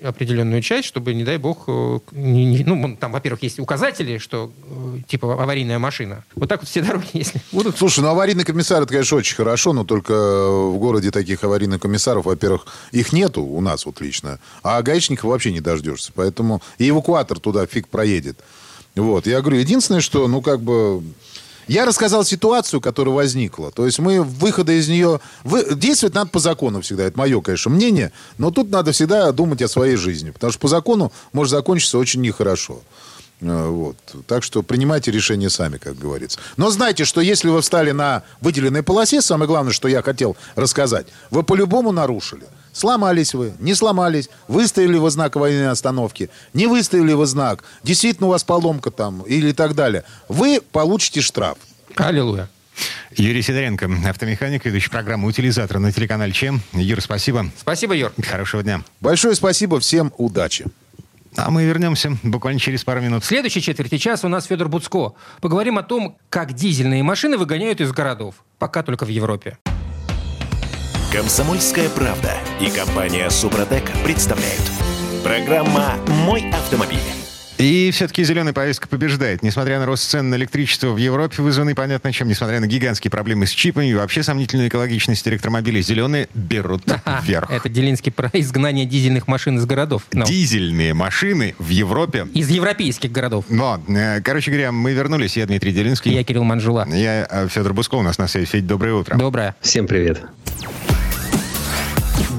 [0.03, 4.53] определенную часть, чтобы, не дай бог, э, не, не, ну, там, во-первых, есть указатели, что,
[4.69, 6.25] э, типа, аварийная машина.
[6.35, 7.79] Вот так вот все дороги, если будут...
[7.79, 12.27] Слушай, ну, аварийный комиссар, это, конечно, очень хорошо, но только в городе таких аварийных комиссаров,
[12.27, 16.13] во-первых, их нету у нас вот лично, а гаишников вообще не дождешься.
[16.15, 18.39] Поэтому и эвакуатор туда фиг проедет.
[18.95, 21.03] Вот, я говорю, единственное, что, ну, как бы,
[21.71, 23.71] я рассказал ситуацию, которая возникла.
[23.71, 25.21] То есть мы выхода из нее...
[25.45, 25.77] Вы...
[25.77, 27.05] Действовать надо по закону всегда.
[27.05, 28.11] Это мое, конечно, мнение.
[28.39, 30.31] Но тут надо всегда думать о своей жизни.
[30.31, 32.81] Потому что по закону может закончиться очень нехорошо.
[33.41, 33.97] Э, вот.
[34.27, 36.41] Так что принимайте решение сами, как говорится.
[36.57, 41.07] Но знайте, что если вы встали на выделенной полосе, самое главное, что я хотел рассказать,
[41.31, 42.47] вы по-любому нарушили.
[42.73, 48.31] Сломались вы, не сломались, выставили вы знак военной остановки, не выставили вы знак, действительно у
[48.31, 51.59] вас поломка там или так далее, вы получите штраф.
[51.97, 52.49] Аллилуйя.
[53.17, 56.63] Юрий Сидоренко, автомеханик, ведущий программы «Утилизатор» на телеканале ЧЕМ.
[56.73, 57.51] Юр, спасибо.
[57.59, 58.13] Спасибо, Юр.
[58.23, 58.83] Хорошего дня.
[59.01, 60.67] Большое спасибо, всем удачи.
[61.37, 63.25] А мы вернемся буквально через пару минут.
[63.25, 65.15] В следующей четверти часа у нас Федор Буцко.
[65.41, 68.37] Поговорим о том, как дизельные машины выгоняют из городов.
[68.59, 69.59] Пока только в Европе.
[71.13, 74.63] Комсомольская правда и компания Супротек представляют.
[75.25, 77.01] Программа «Мой автомобиль».
[77.59, 79.43] И все-таки зеленая повестка побеждает.
[79.43, 83.49] Несмотря на рост цен на электричество в Европе, вызванный понятно чем, несмотря на гигантские проблемы
[83.49, 86.85] с чипами и вообще сомнительную экологичность электромобилей, зеленые берут
[87.25, 87.51] вверх.
[87.51, 90.03] Это Делинский про изгнание дизельных машин из городов.
[90.13, 90.21] No.
[90.21, 90.27] Ну.
[90.27, 92.29] Дизельные машины в Европе.
[92.35, 93.47] Из европейских городов.
[93.49, 95.37] Но, э, короче говоря, мы вернулись.
[95.37, 96.15] Я Дмитрий Делинский.
[96.15, 96.87] Я Кирилл Манжула.
[96.89, 97.97] Я э, Федор Буско.
[97.97, 98.47] У нас на связи.
[98.47, 99.19] Федь, доброе утро.
[99.19, 99.57] Доброе.
[99.61, 100.23] Всем привет.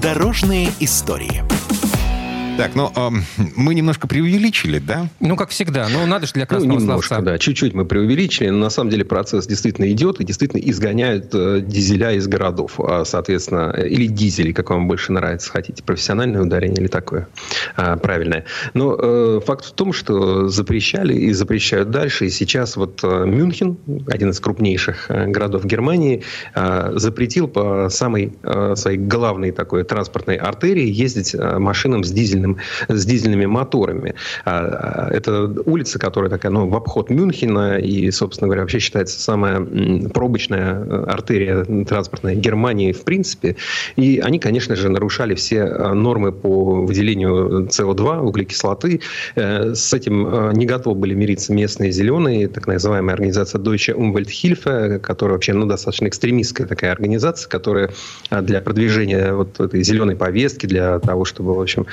[0.02, 1.61] Дорожные истории.
[2.62, 3.10] Так, ну, э,
[3.56, 5.08] мы немножко преувеличили, да?
[5.20, 5.88] Ну, как всегда.
[5.90, 7.26] Ну, надо же для красного ну, немножко, словца.
[7.26, 7.40] да.
[7.40, 12.12] Чуть-чуть мы преувеличили, но на самом деле процесс действительно идет и действительно изгоняют э, дизеля
[12.12, 12.80] из городов.
[12.80, 17.30] А, соответственно, или дизели, как вам больше нравится, хотите, профессиональное ударение или такое
[17.76, 18.46] а, правильное.
[18.76, 22.28] Но э, факт в том, что запрещали и запрещают дальше.
[22.28, 26.22] И сейчас вот э, Мюнхен, один из крупнейших э, городов Германии,
[26.54, 32.51] э, запретил по самой э, своей главной такой транспортной артерии ездить э, машинам с дизельным
[32.52, 34.16] дизельным, с дизельными моторами.
[34.46, 39.20] А, а, это улица, которая такая, ну, в обход Мюнхена и, собственно говоря, вообще считается
[39.20, 39.62] самая
[40.14, 43.56] пробочная э, артерия транспортная Германии в принципе.
[43.96, 49.02] И они, конечно же, нарушали все э, нормы по выделению СО2, углекислоты.
[49.36, 55.36] Э, с этим не готовы были мириться местные зеленые, так называемая организация Deutsche Umwelthilfe, которая
[55.36, 57.90] вообще ну, достаточно экстремистская такая организация, которая
[58.30, 61.86] для продвижения вот этой зеленой повестки, для того, чтобы, в общем,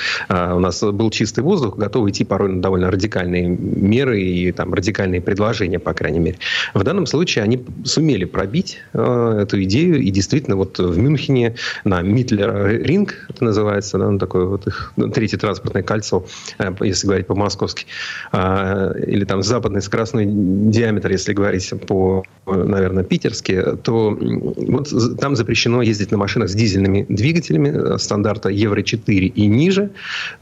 [0.54, 5.20] у нас был чистый воздух, готовы идти порой на довольно радикальные меры и там радикальные
[5.20, 6.38] предложения, по крайней мере.
[6.74, 12.02] В данном случае они сумели пробить э, эту идею, и действительно вот в Мюнхене на
[12.02, 16.26] Митлер Ринг, это называется, да, ну, такое вот их ну, третье транспортное кольцо,
[16.58, 17.86] э, если говорить по-московски,
[18.32, 24.88] э, или там западный скоростной диаметр, если говорить по, наверное, питерски, то вот
[25.20, 29.90] там запрещено ездить на машинах с дизельными двигателями э, стандарта Евро-4 и ниже.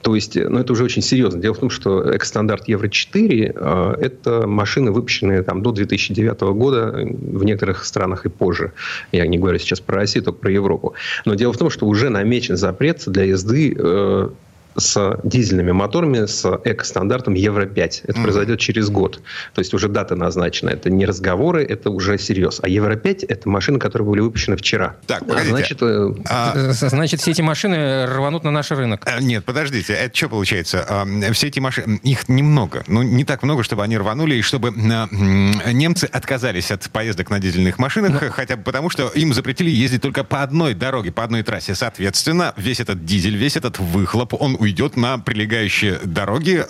[0.03, 1.41] То есть, ну, это уже очень серьезно.
[1.41, 7.45] Дело в том, что экс-стандарт Евро-4 э,– это машины, выпущенные там, до 2009 года в
[7.45, 8.73] некоторых странах и позже.
[9.13, 10.95] Я не говорю сейчас про Россию, только про Европу.
[11.25, 14.29] Но дело в том, что уже намечен запрет для езды э,
[14.77, 18.01] с дизельными моторами с эко-стандартом Евро-5.
[18.05, 18.23] Это mm.
[18.23, 19.21] произойдет через год.
[19.55, 20.71] То есть уже дата назначена.
[20.71, 22.61] Это не разговоры, это уже серьез.
[22.63, 24.97] А Евро-5– это машины, которые были выпущены вчера.
[25.07, 25.51] Так, а погодите.
[25.51, 26.73] Значит, э, а...
[26.73, 29.03] значит, все эти машины рванут на наш рынок.
[29.05, 29.93] А, нет, подождите.
[29.93, 30.85] Это что получается?
[30.89, 32.85] А, все эти машины, их немного.
[32.87, 37.79] Ну, не так много, чтобы они рванули, и чтобы немцы отказались от поездок на дизельных
[37.79, 38.31] машинах, Но...
[38.31, 41.75] хотя бы потому, что им запретили ездить только по одной дороге, по одной трассе.
[41.75, 46.65] Соответственно, весь этот дизель, весь этот выхлоп, он уйдет на прилегающие дороги.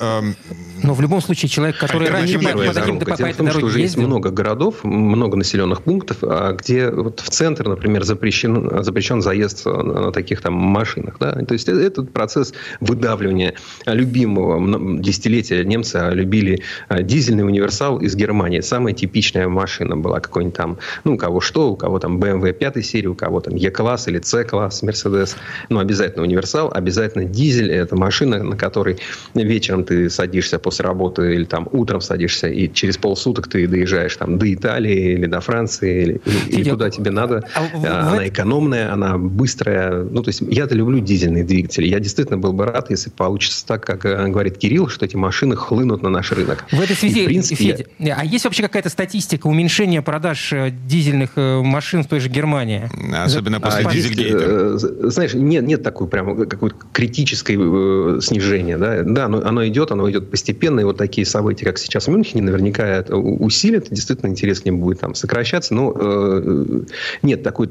[0.77, 3.51] Эм, Но в любом случае человек, который раньше по, по, таким, по, по этой том,
[3.51, 8.83] что уже есть много городов, много населенных пунктов, а где вот в центр, например, запрещен,
[8.83, 11.17] запрещен заезд на таких там машинах.
[11.19, 11.33] Да?
[11.33, 13.55] То есть этот процесс выдавливания
[13.87, 18.61] любимого десятилетия немцы любили а, дизельный универсал из Германии.
[18.61, 22.85] Самая типичная машина была какой-нибудь там, ну, у кого что, у кого там BMW 5
[22.85, 25.37] серии, у кого там E-класс или C-класс, Mercedes.
[25.69, 28.99] Ну, обязательно универсал, обязательно дизель, это машина, на которой
[29.35, 34.37] вечером ты садишься после работы или там утром садишься, и через полсуток ты доезжаешь там
[34.37, 37.45] до Италии или до Франции, или, или куда тебе надо.
[37.55, 40.03] А, а она экономная, она быстрая.
[40.03, 41.87] Ну, то есть я-то люблю дизельные двигатели.
[41.87, 45.55] Я действительно был бы рад, если получится так, как э, говорит Кирилл, что эти машины
[45.55, 46.65] хлынут на наш рынок.
[46.73, 48.17] В этой связи, и, в принципе, Федя, я...
[48.19, 52.91] а есть вообще какая-то статистика уменьшения продаж э, дизельных э, машин в той же Германии?
[53.15, 54.79] Особенно после а, дизельгейта.
[55.11, 58.79] Знаешь, нет, нет такой прям какой-то критической Э, снижение.
[58.79, 60.56] Да, да оно, оно идет, оно идет постепенно.
[60.81, 63.89] И вот такие события, как сейчас в Мюнхене, наверняка это усилит.
[63.91, 65.75] Действительно интереснее будет там сокращаться.
[65.75, 66.81] Но э,
[67.23, 67.71] нет, такой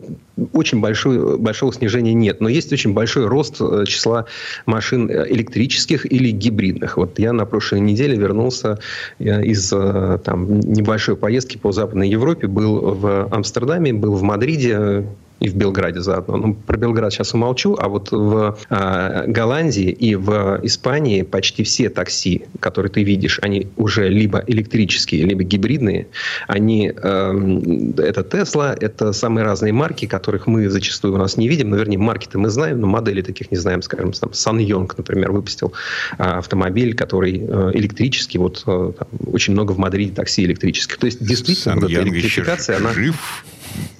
[0.54, 2.42] очень большой, большого снижения нет.
[2.42, 4.26] Но есть очень большой рост э, числа
[4.66, 6.98] машин электрических или гибридных.
[6.98, 8.80] Вот я на прошлой неделе вернулся
[9.20, 12.48] из там, небольшой поездки по Западной Европе.
[12.48, 15.06] Был в Амстердаме, был в Мадриде,
[15.40, 16.38] и в Белграде заодно.
[16.38, 21.90] Ну, про Белград сейчас умолчу, а вот в э, Голландии и в Испании почти все
[21.90, 26.08] такси, которые ты видишь, они уже либо электрические, либо гибридные.
[26.48, 31.70] Они, э, это Тесла, это самые разные марки, которых мы зачастую у нас не видим.
[31.70, 33.82] Ну, вернее, марки-то мы знаем, но модели таких не знаем.
[33.82, 35.74] Скажем, там Сан Йонг, например, выпустил
[36.18, 38.38] э, автомобиль, который э, электрический.
[38.38, 40.98] Вот э, там, очень много в Мадриде такси электрических.
[40.98, 42.94] То есть, действительно, вот эта электрификация, она...
[42.94, 43.16] Жив?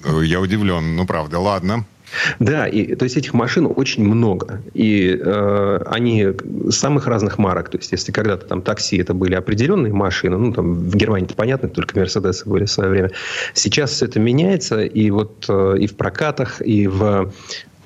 [0.04, 0.96] Э, я удивлен.
[0.96, 1.84] Ну, правда, ладно.
[2.38, 4.62] Да, и, то есть этих машин очень много.
[4.74, 6.28] И э, они
[6.70, 7.68] самых разных марок.
[7.68, 11.34] То есть если когда-то там такси это были определенные машины, ну там в Германии это
[11.34, 13.10] понятно, только Мерседесы были в свое время.
[13.54, 17.32] Сейчас все это меняется, и вот э, и в прокатах, и в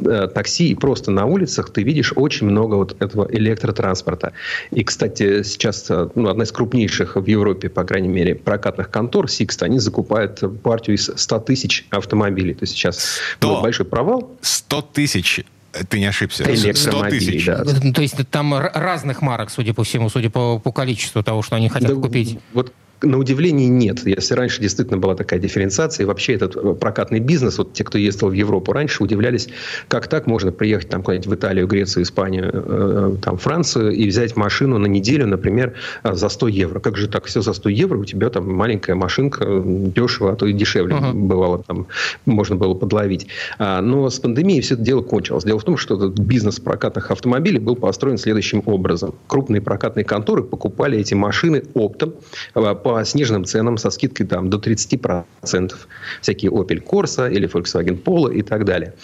[0.05, 4.33] Э, такси и просто на улицах ты видишь очень много вот этого электротранспорта.
[4.71, 9.27] И, кстати, сейчас э, ну, одна из крупнейших в Европе, по крайней мере, прокатных контор,
[9.27, 12.55] Sixt, они закупают партию из 100 тысяч автомобилей.
[12.55, 14.37] То есть сейчас 100, был большой провал.
[14.41, 15.45] 100 тысяч
[15.89, 16.45] ты не ошибся.
[16.45, 17.47] 100 тысяч.
[17.47, 17.65] Да.
[17.65, 21.69] То есть там разных марок, судя по всему, судя по, по количеству того, что они
[21.69, 22.39] хотят да, купить.
[22.53, 24.07] Вот на удивление нет.
[24.07, 27.99] Если раньше действительно была такая дифференциация, и вообще этот э, прокатный бизнес, вот те, кто
[27.99, 29.49] ездил в Европу раньше, удивлялись,
[29.89, 34.37] как так можно приехать там куда-нибудь в Италию, Грецию, Испанию, э, там, Францию и взять
[34.37, 36.81] машину на неделю, например, э, за 100 евро.
[36.81, 40.47] Как же так, все за 100 евро, у тебя там маленькая машинка, дешево, а то
[40.47, 41.15] и дешевле uh-huh.
[41.15, 41.87] бывало, там
[42.27, 43.29] можно было подловить.
[43.59, 45.45] А, но с пандемией все это дело кончилось.
[45.45, 49.15] Дело в том, что этот бизнес прокатных автомобилей был построен следующим образом.
[49.27, 52.15] Крупные прокатные конторы покупали эти машины оптом
[52.55, 55.73] по по сниженным ценам со скидкой там, до 30%.
[56.21, 58.95] Всякие Opel Corsa или Volkswagen Polo и так далее.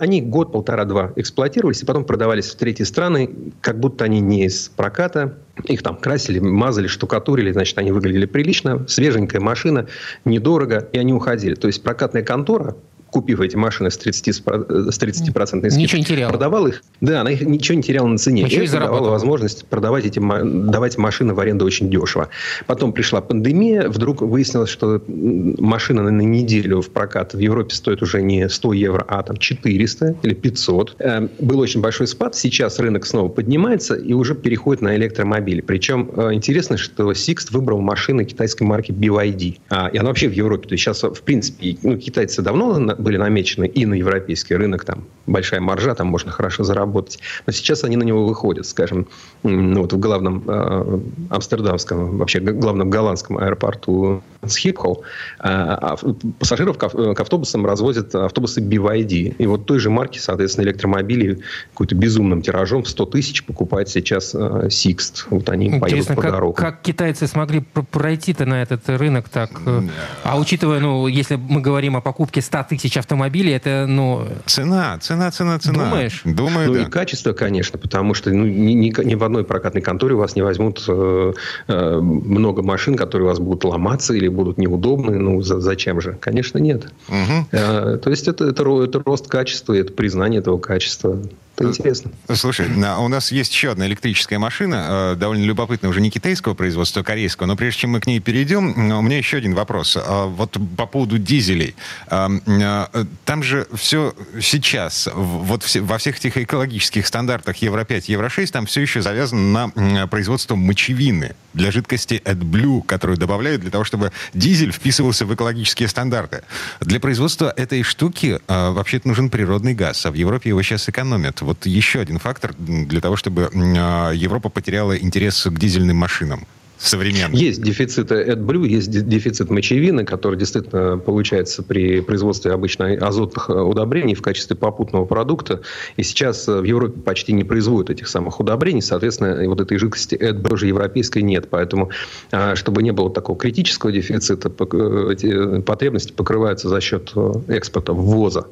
[0.00, 4.46] Они год, полтора, два эксплуатировались и потом продавались в третьи страны, как будто они не
[4.46, 5.38] из проката.
[5.64, 8.86] Их там красили, мазали, штукатурили, значит, они выглядели прилично.
[8.88, 9.86] Свеженькая машина,
[10.24, 11.54] недорого, и они уходили.
[11.54, 12.76] То есть прокатная контора
[13.18, 16.30] купив эти машины с 30%, с 30 скидкой, ничего не теряла.
[16.30, 18.44] продавал их, да, она их ничего не теряла на цене.
[18.44, 22.28] Ничего и это давало возможность продавать эти, давать машины в аренду очень дешево.
[22.66, 28.22] Потом пришла пандемия, вдруг выяснилось, что машина на неделю в прокат в Европе стоит уже
[28.22, 30.96] не 100 евро, а там 400 или 500.
[31.00, 35.60] Эм, был очень большой спад, сейчас рынок снова поднимается и уже переходит на электромобили.
[35.60, 39.58] Причем э, интересно, что Sixt выбрал машины китайской марки BYD.
[39.70, 40.68] А, и она вообще в Европе.
[40.68, 42.78] То есть сейчас, в принципе, ну, китайцы давно
[43.08, 44.84] были намечены и на европейский рынок.
[44.84, 47.18] Там большая маржа, там можно хорошо заработать.
[47.46, 49.06] Но сейчас они на него выходят, скажем,
[49.42, 55.04] ну, вот в главном э, амстердамском, вообще главном голландском аэропорту Схипхол
[55.38, 55.96] э, а
[56.38, 59.36] пассажиров к, к автобусам развозят автобусы BYD.
[59.38, 61.38] И вот той же марки, соответственно, электромобили
[61.72, 65.24] какой-то безумным тиражом в 100 тысяч покупает сейчас э, Sixt.
[65.30, 66.54] Вот они Интересно, поедут по как, дорогам.
[66.54, 69.50] как китайцы смогли пройти-то на этот рынок так?
[69.64, 69.80] Э,
[70.24, 74.26] а учитывая, ну, если мы говорим о покупке 100 тысяч автомобилей, это, ну...
[74.46, 75.84] Цена, цена, цена, цена.
[75.84, 76.22] Думаешь?
[76.24, 76.82] Думаю, ну, да.
[76.82, 80.36] и качество, конечно, потому что ну, ни, ни, ни в одной прокатной конторе у вас
[80.36, 81.32] не возьмут э,
[81.68, 85.18] э, много машин, которые у вас будут ломаться или будут неудобны.
[85.18, 86.16] Ну, за, зачем же?
[86.20, 86.92] Конечно, нет.
[87.08, 87.46] Угу.
[87.52, 91.18] Э, то есть, это, это, это рост качества, это признание этого качества.
[91.58, 92.12] Это интересно.
[92.34, 97.02] Слушай, у нас есть еще одна электрическая машина, э, довольно любопытная, уже не китайского производства,
[97.02, 97.46] а корейского.
[97.46, 99.96] Но прежде чем мы к ней перейдем, у меня еще один вопрос.
[100.00, 101.74] А вот по поводу дизелей.
[102.06, 108.66] А, э, там же все сейчас, вот во всех этих экологических стандартах Евро-5, Евро-6, там
[108.66, 114.70] все еще завязано на производство мочевины для жидкости AdBlue, которую добавляют для того, чтобы дизель
[114.70, 116.42] вписывался в экологические стандарты.
[116.80, 121.42] Для производства этой штуки э, вообще-то нужен природный газ, а в Европе его сейчас экономят
[121.48, 126.46] вот еще один фактор для того, чтобы а, Европа потеряла интерес к дизельным машинам
[126.78, 127.38] современных.
[127.40, 134.14] Есть дефицит AdBlue, есть дефицит мочевины, который действительно получается при производстве обычно азотных э, удобрений
[134.14, 135.60] в качестве попутного продукта.
[135.96, 138.82] И сейчас э, в Европе почти не производят этих самых удобрений.
[138.82, 141.48] Соответственно, вот этой жидкости AdBlue же европейской нет.
[141.50, 141.90] Поэтому,
[142.30, 147.12] а, чтобы не было такого критического дефицита, э, эти потребности покрываются за счет
[147.48, 148.46] экспорта, ввоза.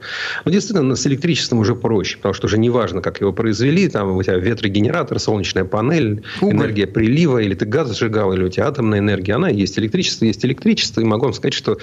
[0.44, 3.88] Но действительно, с электричеством уже проще, потому что уже не важно, как его произвели.
[3.88, 6.54] Там у тебя ветрогенератор, солнечная панель, Уголь.
[6.54, 10.24] энергия прилива, или ты газ сжигаешь зажигала, или у тебя атомная энергия, она есть электричество,
[10.24, 11.00] есть электричество.
[11.00, 11.78] И могу вам сказать, что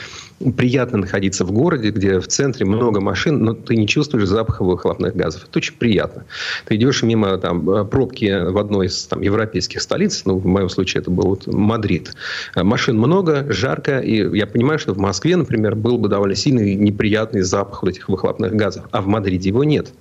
[0.57, 5.15] приятно находиться в городе, где в центре много машин, но ты не чувствуешь запаха выхлопных
[5.15, 5.43] газов.
[5.49, 6.25] Это очень приятно.
[6.65, 11.01] Ты идешь мимо там, пробки в одной из там, европейских столиц, ну, в моем случае
[11.01, 12.13] это был вот Мадрид.
[12.55, 17.41] Машин много, жарко, и я понимаю, что в Москве, например, был бы довольно сильный неприятный
[17.41, 19.93] запах вот этих выхлопных газов, а в Мадриде его нет.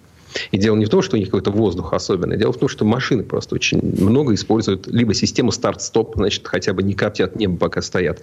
[0.51, 2.37] И дело не в том, что у них какой-то воздух особенный.
[2.37, 6.83] Дело в том, что машины просто очень много используют либо систему старт-стоп, значит, хотя бы
[6.83, 8.23] не коптят небо, пока стоят.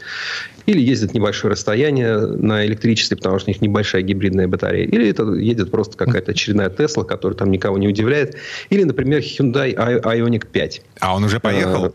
[0.65, 4.87] Или ездят небольшое расстояние на электричестве, потому что у них небольшая гибридная батарея.
[4.87, 8.37] Или это едет просто какая-то очередная Тесла, которая там никого не удивляет.
[8.69, 10.81] Или, например, Hyundai Ioniq 5.
[10.99, 11.93] А он уже поехал?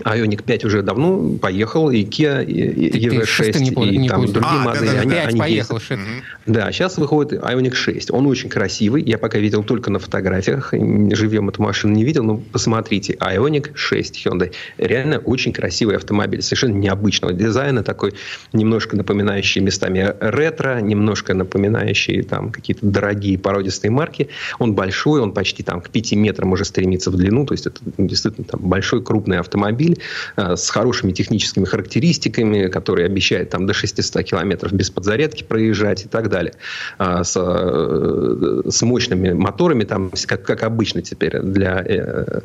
[0.00, 4.86] Ioniq 5 уже давно поехал, и Kia, и EV6, и не там другие а, модели.
[4.86, 6.02] Да, да, они, 5 они поехал, есть.
[6.46, 8.10] Да, сейчас выходит Ioniq 6.
[8.10, 9.02] Он очень красивый.
[9.02, 10.72] Я пока видел только на фотографиях.
[10.72, 13.12] Живем эту машину не видел, но посмотрите.
[13.20, 14.52] Ioniq 6 Hyundai.
[14.78, 16.40] Реально очень красивый автомобиль.
[16.40, 17.82] Совершенно необычного дизайна.
[17.82, 18.14] Такой
[18.54, 24.28] немножко напоминающий местами ретро, немножко напоминающий там какие-то дорогие породистые марки.
[24.58, 27.44] Он большой, он почти там к 5 метрам уже стремится в длину.
[27.44, 29.98] То есть это действительно там большой, крупный автомобиль автомобиль
[30.36, 36.08] э, с хорошими техническими характеристиками, который обещает там до 600 километров без подзарядки проезжать и
[36.08, 36.54] так далее.
[36.98, 42.40] А, с, э, с мощными моторами, там, как, как обычно теперь для э,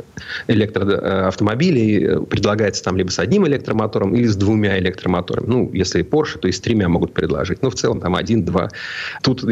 [0.48, 5.48] электроавтомобилей, предлагается там либо с одним электромотором или с двумя электромоторами.
[5.48, 7.62] Ну, если Porsche, то и с тремя могут предложить.
[7.62, 8.70] Но в целом там один-два.
[9.22, 9.44] Тут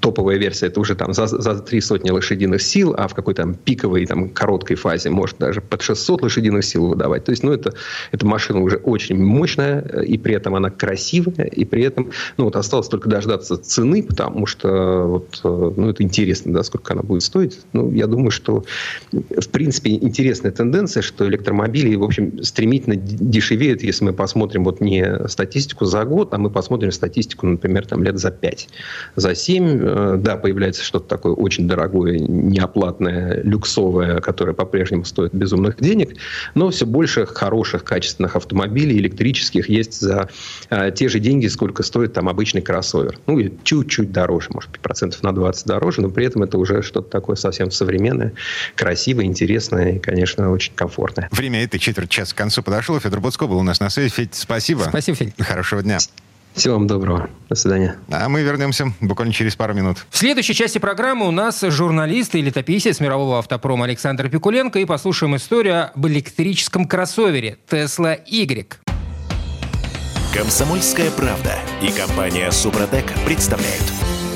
[0.00, 3.54] топовая версия, это уже там за, за три сотни лошадиных сил, а в какой-то там
[3.54, 7.24] пиковой, там, короткой фазе может даже под 600 лошадиных сил выдавать.
[7.24, 7.74] То есть, ну, это,
[8.12, 12.56] эта машина уже очень мощная, и при этом она красивая, и при этом, ну, вот
[12.56, 15.40] осталось только дождаться цены, потому что, вот,
[15.76, 17.60] ну, это интересно, да, сколько она будет стоить.
[17.72, 18.64] Ну, я думаю, что,
[19.12, 25.28] в принципе, интересная тенденция, что электромобили, в общем, стремительно дешевеют, если мы посмотрим вот не
[25.28, 28.68] статистику за год, а мы посмотрим статистику, например, там лет за 5,
[29.16, 35.76] за 7, э, да, появляется что-то такое очень дорогое, неоплатное, люксовое, которое по-прежнему стоит безумных
[35.80, 36.16] денег,
[36.54, 40.28] но все больше хороших, качественных автомобилей электрических есть за
[40.70, 43.18] э, те же деньги, сколько стоит там обычный кроссовер.
[43.26, 46.82] Ну, и чуть-чуть дороже, может быть, процентов на 20 дороже, но при этом это уже
[46.82, 48.32] что-то такое совсем современное,
[48.74, 51.28] красивое, интересное и, конечно, очень комфортное.
[51.30, 52.98] Время этой четверть часа к концу подошло.
[52.98, 54.10] Федор Буцко был у нас на связи.
[54.10, 54.86] Федь, спасибо.
[54.88, 55.34] Спасибо, Федь.
[55.38, 55.98] Хорошего дня.
[56.54, 57.28] Всего вам доброго.
[57.48, 57.96] До свидания.
[58.10, 60.06] А мы вернемся буквально через пару минут.
[60.08, 65.36] В следующей части программы у нас журналист и летописец мирового автопрома Александр Пикуленко и послушаем
[65.36, 68.78] историю об электрическом кроссовере Tesla Y.
[70.32, 73.84] Комсомольская правда и компания Супротек представляют.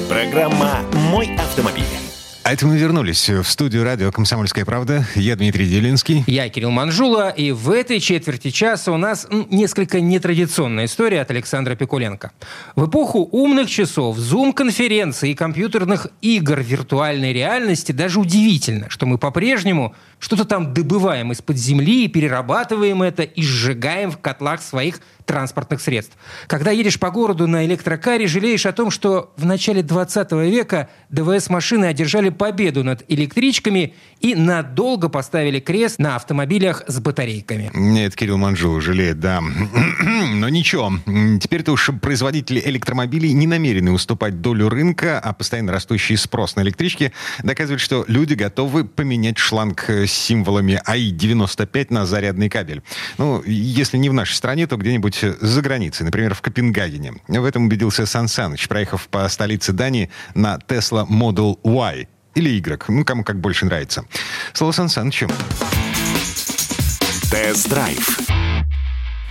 [0.08, 2.07] Программа «Мой автомобиль».
[2.49, 5.07] А это мы вернулись в студию радио «Комсомольская правда».
[5.14, 6.24] Я Дмитрий Делинский.
[6.26, 11.74] Я Кирилл Манжула, и в этой четверти часа у нас несколько нетрадиционная история от Александра
[11.74, 12.30] Пикуленко.
[12.74, 19.94] В эпоху умных часов, зум-конференций и компьютерных игр виртуальной реальности даже удивительно, что мы по-прежнему
[20.18, 26.16] что-то там добываем из-под земли и перерабатываем это и сжигаем в котлах своих транспортных средств.
[26.46, 31.84] Когда едешь по городу на электрокаре, жалеешь о том, что в начале 20 века ДВС-машины
[31.84, 37.70] одержали победу над электричками и надолго поставили крест на автомобилях с батарейками.
[37.74, 39.42] Нет, Кирилл Манжул жалеет, да.
[40.32, 40.92] Но ничего,
[41.40, 47.12] теперь-то уж производители электромобилей не намерены уступать долю рынка, а постоянно растущий спрос на электрички
[47.42, 52.82] доказывает, что люди готовы поменять шланг с символами АИ-95 на зарядный кабель.
[53.18, 57.14] Ну, если не в нашей стране, то где-нибудь где-нибудь за границей, например, в Копенгагене.
[57.26, 62.88] В этом убедился Сан Саныч, проехав по столице Дании на Tesla Model Y или Y,
[62.88, 64.04] ну, кому как больше нравится.
[64.52, 65.28] Слово Сан Санычу.
[67.30, 68.20] Тест-драйв.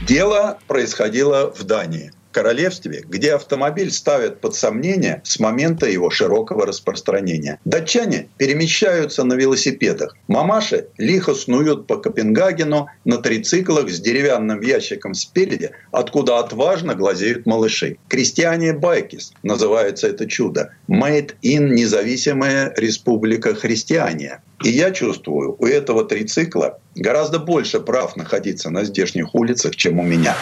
[0.02, 7.60] Дело происходило в Дании королевстве, где автомобиль ставят под сомнение с момента его широкого распространения.
[7.66, 10.16] Датчане перемещаются на велосипедах.
[10.28, 17.98] Мамаши лихо снуют по Копенгагену на трициклах с деревянным ящиком спереди, откуда отважно глазеют малыши.
[18.08, 20.76] Крестьяне Байкис называется это чудо.
[20.88, 24.42] Made in независимая республика христиане.
[24.64, 30.04] И я чувствую, у этого трицикла гораздо больше прав находиться на здешних улицах, чем у
[30.04, 30.36] меня.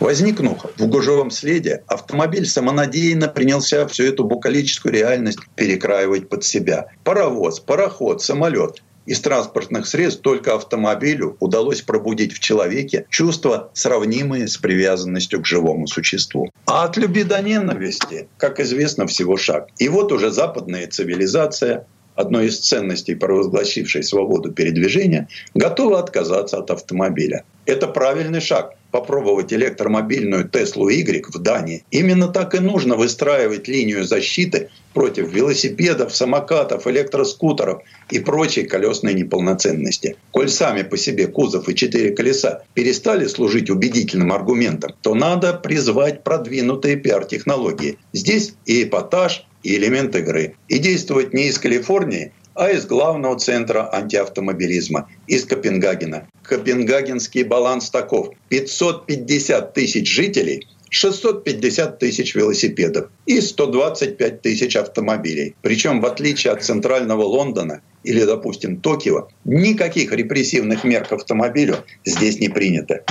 [0.00, 6.86] Возникнув в гужевом следе, автомобиль самонадеянно принялся всю эту букалическую реальность перекраивать под себя.
[7.02, 8.82] Паровоз, пароход, самолет.
[9.06, 15.86] Из транспортных средств только автомобилю удалось пробудить в человеке чувства, сравнимые с привязанностью к живому
[15.86, 16.50] существу.
[16.66, 19.68] А от любви до ненависти, как известно, всего шаг.
[19.78, 27.44] И вот уже западная цивилизация, одной из ценностей, провозгласившей свободу передвижения, готова отказаться от автомобиля.
[27.64, 31.84] Это правильный шаг попробовать электромобильную Теслу Y в Дании.
[31.90, 40.16] Именно так и нужно выстраивать линию защиты против велосипедов, самокатов, электроскутеров и прочей колесной неполноценности.
[40.32, 46.24] Коль сами по себе кузов и четыре колеса перестали служить убедительным аргументом, то надо призвать
[46.24, 47.98] продвинутые пиар-технологии.
[48.12, 50.54] Здесь и эпатаж, и элемент игры.
[50.68, 56.28] И действовать не из Калифорнии, а из главного центра антиавтомобилизма, из Копенгагена.
[56.42, 58.30] Копенгагенский баланс таков.
[58.48, 65.54] 550 тысяч жителей– 650 тысяч велосипедов и 125 тысяч автомобилей.
[65.62, 72.40] Причем, в отличие от центрального Лондона или, допустим, Токио, никаких репрессивных мер к автомобилю здесь
[72.40, 73.04] не принято.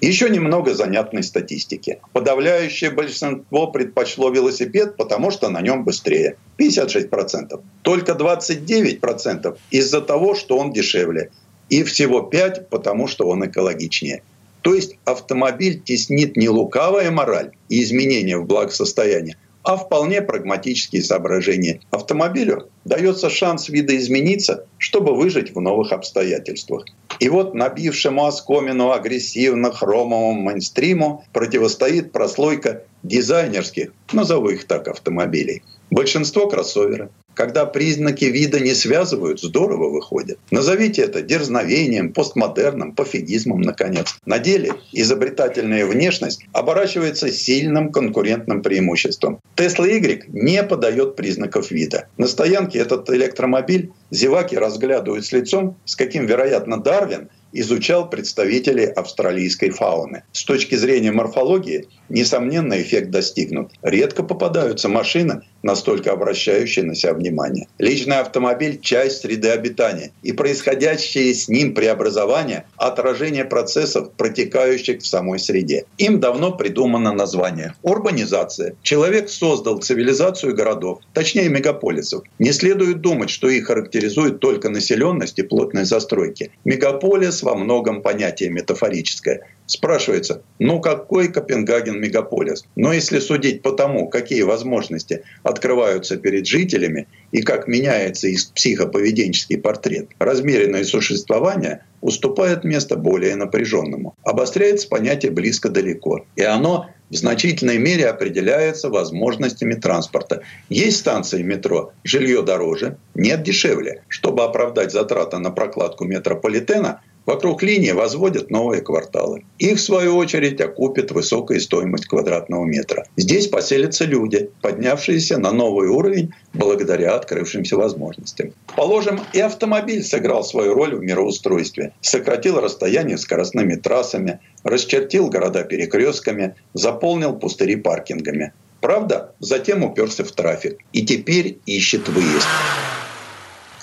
[0.00, 1.98] Еще немного занятной статистики.
[2.12, 6.36] Подавляющее большинство предпочло велосипед, потому что на нем быстрее.
[6.60, 7.60] 56%.
[7.82, 11.30] Только 29% из-за того, что он дешевле.
[11.70, 14.22] И всего 5% потому, что он экологичнее.
[14.62, 21.80] То есть автомобиль теснит не лукавая мораль и изменения в благосостояние, а вполне прагматические соображения.
[21.90, 26.84] Автомобилю дается шанс видоизмениться, чтобы выжить в новых обстоятельствах.
[27.18, 35.62] И вот набившему оскомину агрессивно-хромовому мейнстриму противостоит прослойка дизайнерских, назову их так, автомобилей.
[35.90, 40.38] Большинство кроссоверы, когда признаки вида не связывают, здорово выходит.
[40.50, 44.16] Назовите это дерзновением, постмодерном, пофигизмом, наконец.
[44.24, 49.40] На деле изобретательная внешность оборачивается сильным конкурентным преимуществом.
[49.56, 52.08] Tesla Y не подает признаков вида.
[52.18, 59.70] На стоянке этот электромобиль зеваки разглядывают с лицом, с каким, вероятно, Дарвин изучал представителей австралийской
[59.70, 60.22] фауны.
[60.32, 63.72] С точки зрения морфологии, несомненно, эффект достигнут.
[63.82, 67.68] Редко попадаются машины, настолько обращающие на себя внимание.
[67.78, 75.38] Личный автомобиль– часть среды обитания, и происходящие с ним преобразования– отражение процессов, протекающих в самой
[75.38, 75.84] среде.
[75.98, 78.74] Им давно придумано название– урбанизация.
[78.82, 82.22] Человек создал цивилизацию городов, точнее мегаполисов.
[82.38, 86.50] Не следует думать, что их характеризует только населенность и плотные застройки.
[86.64, 89.46] Мегаполис во многом понятие метафорическое.
[89.70, 92.64] Спрашивается, ну какой Копенгаген мегаполис?
[92.74, 99.58] Но если судить по тому, какие возможности открываются перед жителями и как меняется их психоповеденческий
[99.58, 104.16] портрет, размеренное существование уступает место более напряженному.
[104.24, 106.24] Обостряется понятие близко-далеко.
[106.34, 110.42] И оно в значительной мере определяется возможностями транспорта.
[110.68, 114.02] Есть станции метро, жилье дороже, нет дешевле.
[114.08, 119.44] Чтобы оправдать затраты на прокладку метрополитена, Вокруг линии возводят новые кварталы.
[119.60, 123.06] Их, в свою очередь, окупит высокая стоимость квадратного метра.
[123.16, 128.52] Здесь поселятся люди, поднявшиеся на новый уровень благодаря открывшимся возможностям.
[128.74, 131.92] Положим, и автомобиль сыграл свою роль в мироустройстве.
[132.00, 138.54] Сократил расстояние скоростными трассами, расчертил города перекрестками, заполнил пустыри паркингами.
[138.80, 142.48] Правда, затем уперся в трафик и теперь ищет выезд.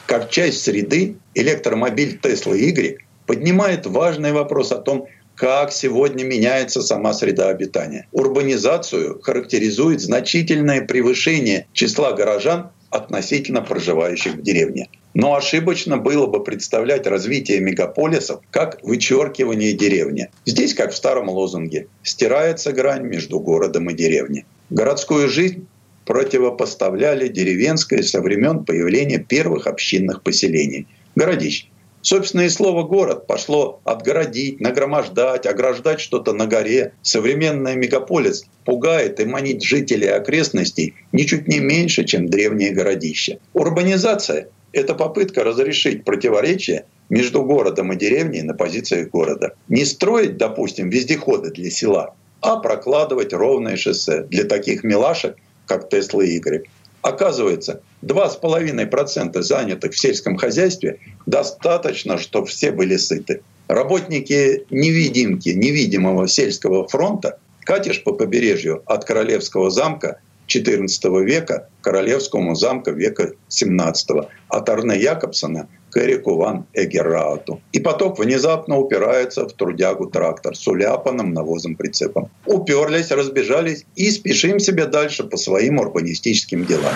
[0.06, 7.14] Как часть среды электромобиль Tesla Y поднимает важный вопрос о том, как сегодня меняется сама
[7.14, 8.08] среда обитания.
[8.12, 14.90] Урбанизацию характеризует значительное превышение числа горожан относительно проживающих в деревне.
[15.14, 20.30] Но ошибочно было бы представлять развитие мегаполисов как вычеркивание деревни.
[20.46, 24.46] Здесь, как в старом лозунге, стирается грань между городом и деревней.
[24.70, 25.68] Городскую жизнь
[26.06, 30.88] противопоставляли деревенской со времен появления первых общинных поселений.
[31.16, 31.70] Городищ
[32.10, 36.94] Собственное слово «город» пошло отгородить, нагромождать, ограждать что-то на горе.
[37.02, 43.40] Современный мегаполис пугает и манит жителей окрестностей ничуть не меньше, чем древние городища.
[43.52, 49.56] Урбанизация– это попытка разрешить противоречия между городом и деревней на позициях города.
[49.68, 55.36] Не строить, допустим, вездеходы для села, а прокладывать ровное шоссе для таких милашек,
[55.66, 56.64] как Тесла и Игорь.
[57.02, 63.42] Оказывается, 2,5% занятых в сельском хозяйстве достаточно, чтобы все были сыты.
[63.68, 72.92] Работники невидимки, невидимого сельского фронта катишь по побережью от Королевского замка XIV века Королевскому замку
[72.92, 77.62] века XVII, от Арне Якобсона к Эрику ван Эгераату.
[77.72, 82.30] И поток внезапно упирается в трудягу трактор с уляпанным навозом прицепом.
[82.46, 86.94] Уперлись, разбежались и спешим себе дальше по своим урбанистическим делам.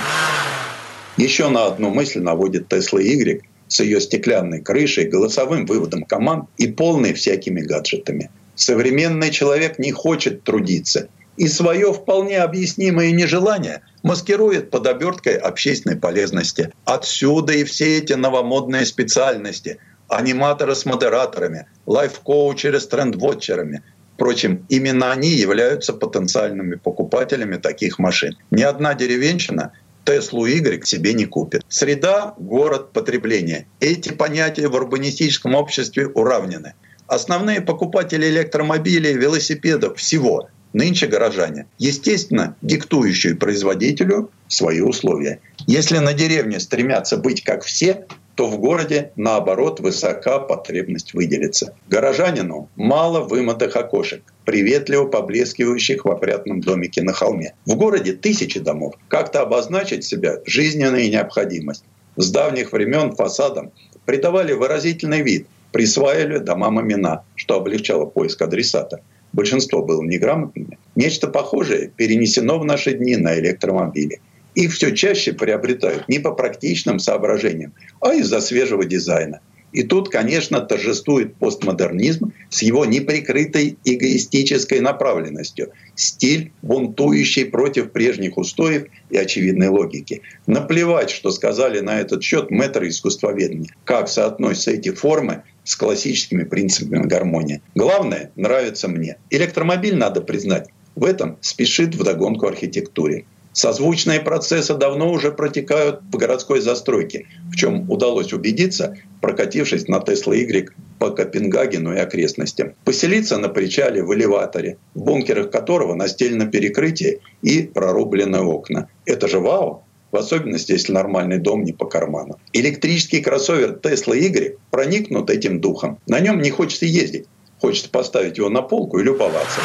[1.17, 6.67] Еще на одну мысль наводит Тесла Y с ее стеклянной крышей, голосовым выводом команд и
[6.67, 8.29] полной всякими гаджетами.
[8.55, 11.07] Современный человек не хочет трудиться–
[11.41, 16.71] и свое вполне объяснимое нежелание маскирует под оберткой общественной полезности.
[16.85, 19.79] Отсюда и все эти новомодные специальности.
[20.07, 23.81] Аниматоры с модераторами, лайф-коучеры с тренд-вотчерами.
[24.13, 28.37] Впрочем, именно они являются потенциальными покупателями таких машин.
[28.51, 29.71] Ни одна деревенщина
[30.05, 31.63] Теслу Y себе не купит.
[31.69, 33.65] Среда, город, потребление.
[33.79, 36.75] Эти понятия в урбанистическом обществе уравнены.
[37.07, 45.39] Основные покупатели электромобилей, велосипедов, всего нынче горожане, естественно, диктующие производителю свои условия.
[45.67, 48.05] Если на деревне стремятся быть как все,
[48.35, 51.75] то в городе, наоборот, высока потребность выделиться.
[51.89, 57.53] Горожанину мало вымытых окошек, приветливо поблескивающих в опрятном домике на холме.
[57.65, 58.95] В городе тысячи домов.
[59.09, 61.83] Как-то обозначить себя– жизненная необходимость.
[62.15, 63.71] С давних времен фасадам
[64.05, 69.01] придавали выразительный вид, присваивали домам имена, что облегчало поиск адресата
[69.33, 74.21] большинство было неграмотными, нечто похожее перенесено в наши дни на электромобили.
[74.55, 79.39] Их все чаще приобретают не по практичным соображениям, а из-за свежего дизайна.
[79.71, 85.71] И тут, конечно, торжествует постмодернизм с его неприкрытой эгоистической направленностью.
[85.95, 90.21] Стиль, бунтующий против прежних устоев и очевидной логики.
[90.45, 93.69] Наплевать, что сказали на этот счет мэтры искусствоведения.
[93.85, 97.61] Как соотносятся эти формы с классическими принципами гармонии.
[97.75, 99.17] Главное, нравится мне.
[99.29, 103.25] Электромобиль, надо признать, в этом спешит вдогонку архитектуре.
[103.53, 110.35] Созвучные процессы давно уже протекают в городской застройке, в чем удалось убедиться, прокатившись на Тесла
[110.35, 112.75] Y по Копенгагену и окрестностям.
[112.85, 118.87] Поселиться на причале в элеваторе, в бункерах которого настельно перекрытие и прорублены окна.
[119.05, 119.83] Это же вау!
[120.11, 122.39] В особенности, если нормальный дом не по карману.
[122.53, 125.99] Электрический кроссовер Tesla Y проникнут этим духом.
[126.07, 127.25] На нем не хочется ездить.
[127.59, 129.61] Хочется поставить его на полку и любоваться.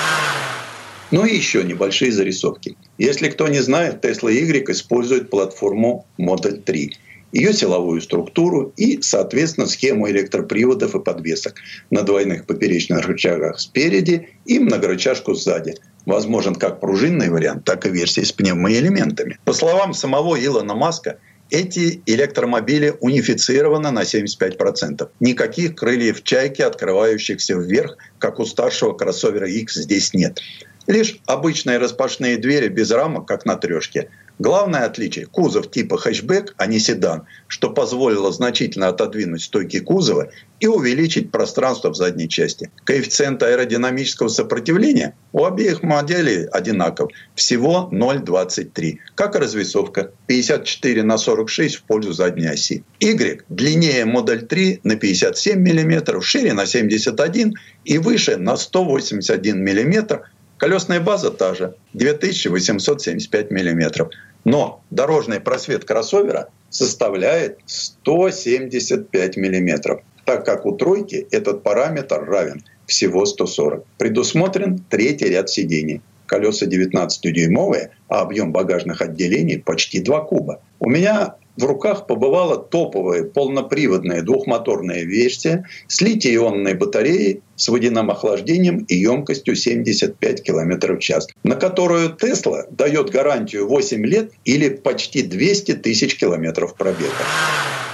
[1.10, 2.76] Ну и еще небольшие зарисовки.
[2.98, 6.96] Если кто не знает, Tesla Y использует платформу Model 3
[7.32, 11.54] ее силовую структуру и, соответственно, схему электроприводов и подвесок
[11.90, 15.74] на двойных поперечных рычагах спереди и многорычажку сзади.
[16.06, 19.38] Возможен как пружинный вариант, так и версия с пневмоэлементами.
[19.44, 21.18] По словам самого Илона Маска,
[21.50, 25.08] эти электромобили унифицированы на 75%.
[25.20, 30.40] Никаких крыльев чайки, открывающихся вверх, как у старшего кроссовера X, здесь нет.
[30.86, 34.08] Лишь обычные распашные двери без рамок, как на трешке.
[34.38, 40.30] Главное отличие– кузов типа хэтчбэк, а не седан, что позволило значительно отодвинуть стойки кузова
[40.60, 42.70] и увеличить пространство в задней части.
[42.84, 51.76] Коэффициент аэродинамического сопротивления у обеих моделей одинаков– всего 0,23, как и развесовка 54 на 46
[51.76, 52.84] в пользу задней оси.
[53.00, 60.20] Y длиннее модель 3 на 57 мм, шире на 71 и выше на 181 мм
[60.58, 64.08] Колесная база та же, 2875 миллиметров.
[64.46, 73.26] Но дорожный просвет кроссовера составляет 175 миллиметров, так как у тройки этот параметр равен всего
[73.26, 73.84] 140.
[73.98, 76.00] Предусмотрен третий ряд сидений.
[76.26, 80.60] Колеса 19-дюймовые, а объем багажных отделений почти 2 куба.
[80.78, 88.84] У меня в руках побывала топовая полноприводная двухмоторная версия с литий-ионной батареей с водяным охлаждением
[88.88, 95.22] и емкостью 75 км в час, на которую Тесла дает гарантию 8 лет или почти
[95.22, 97.12] 200 тысяч километров пробега.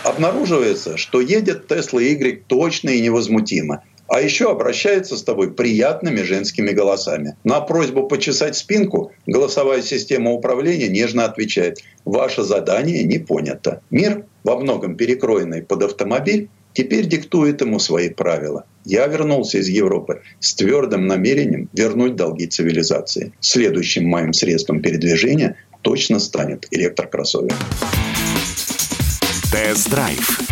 [0.04, 6.72] Обнаруживается, что едет Тесла Y точно и невозмутимо– а еще обращается с тобой приятными женскими
[6.72, 7.34] голосами.
[7.44, 13.80] На просьбу почесать спинку голосовая система управления нежно отвечает «Ваше задание не понято».
[13.90, 18.66] Мир, во многом перекроенный под автомобиль, теперь диктует ему свои правила.
[18.84, 23.32] Я вернулся из Европы с твердым намерением вернуть долги цивилизации.
[23.40, 27.54] Следующим моим средством передвижения точно станет электрокроссовер.
[29.50, 30.51] Тест-драйв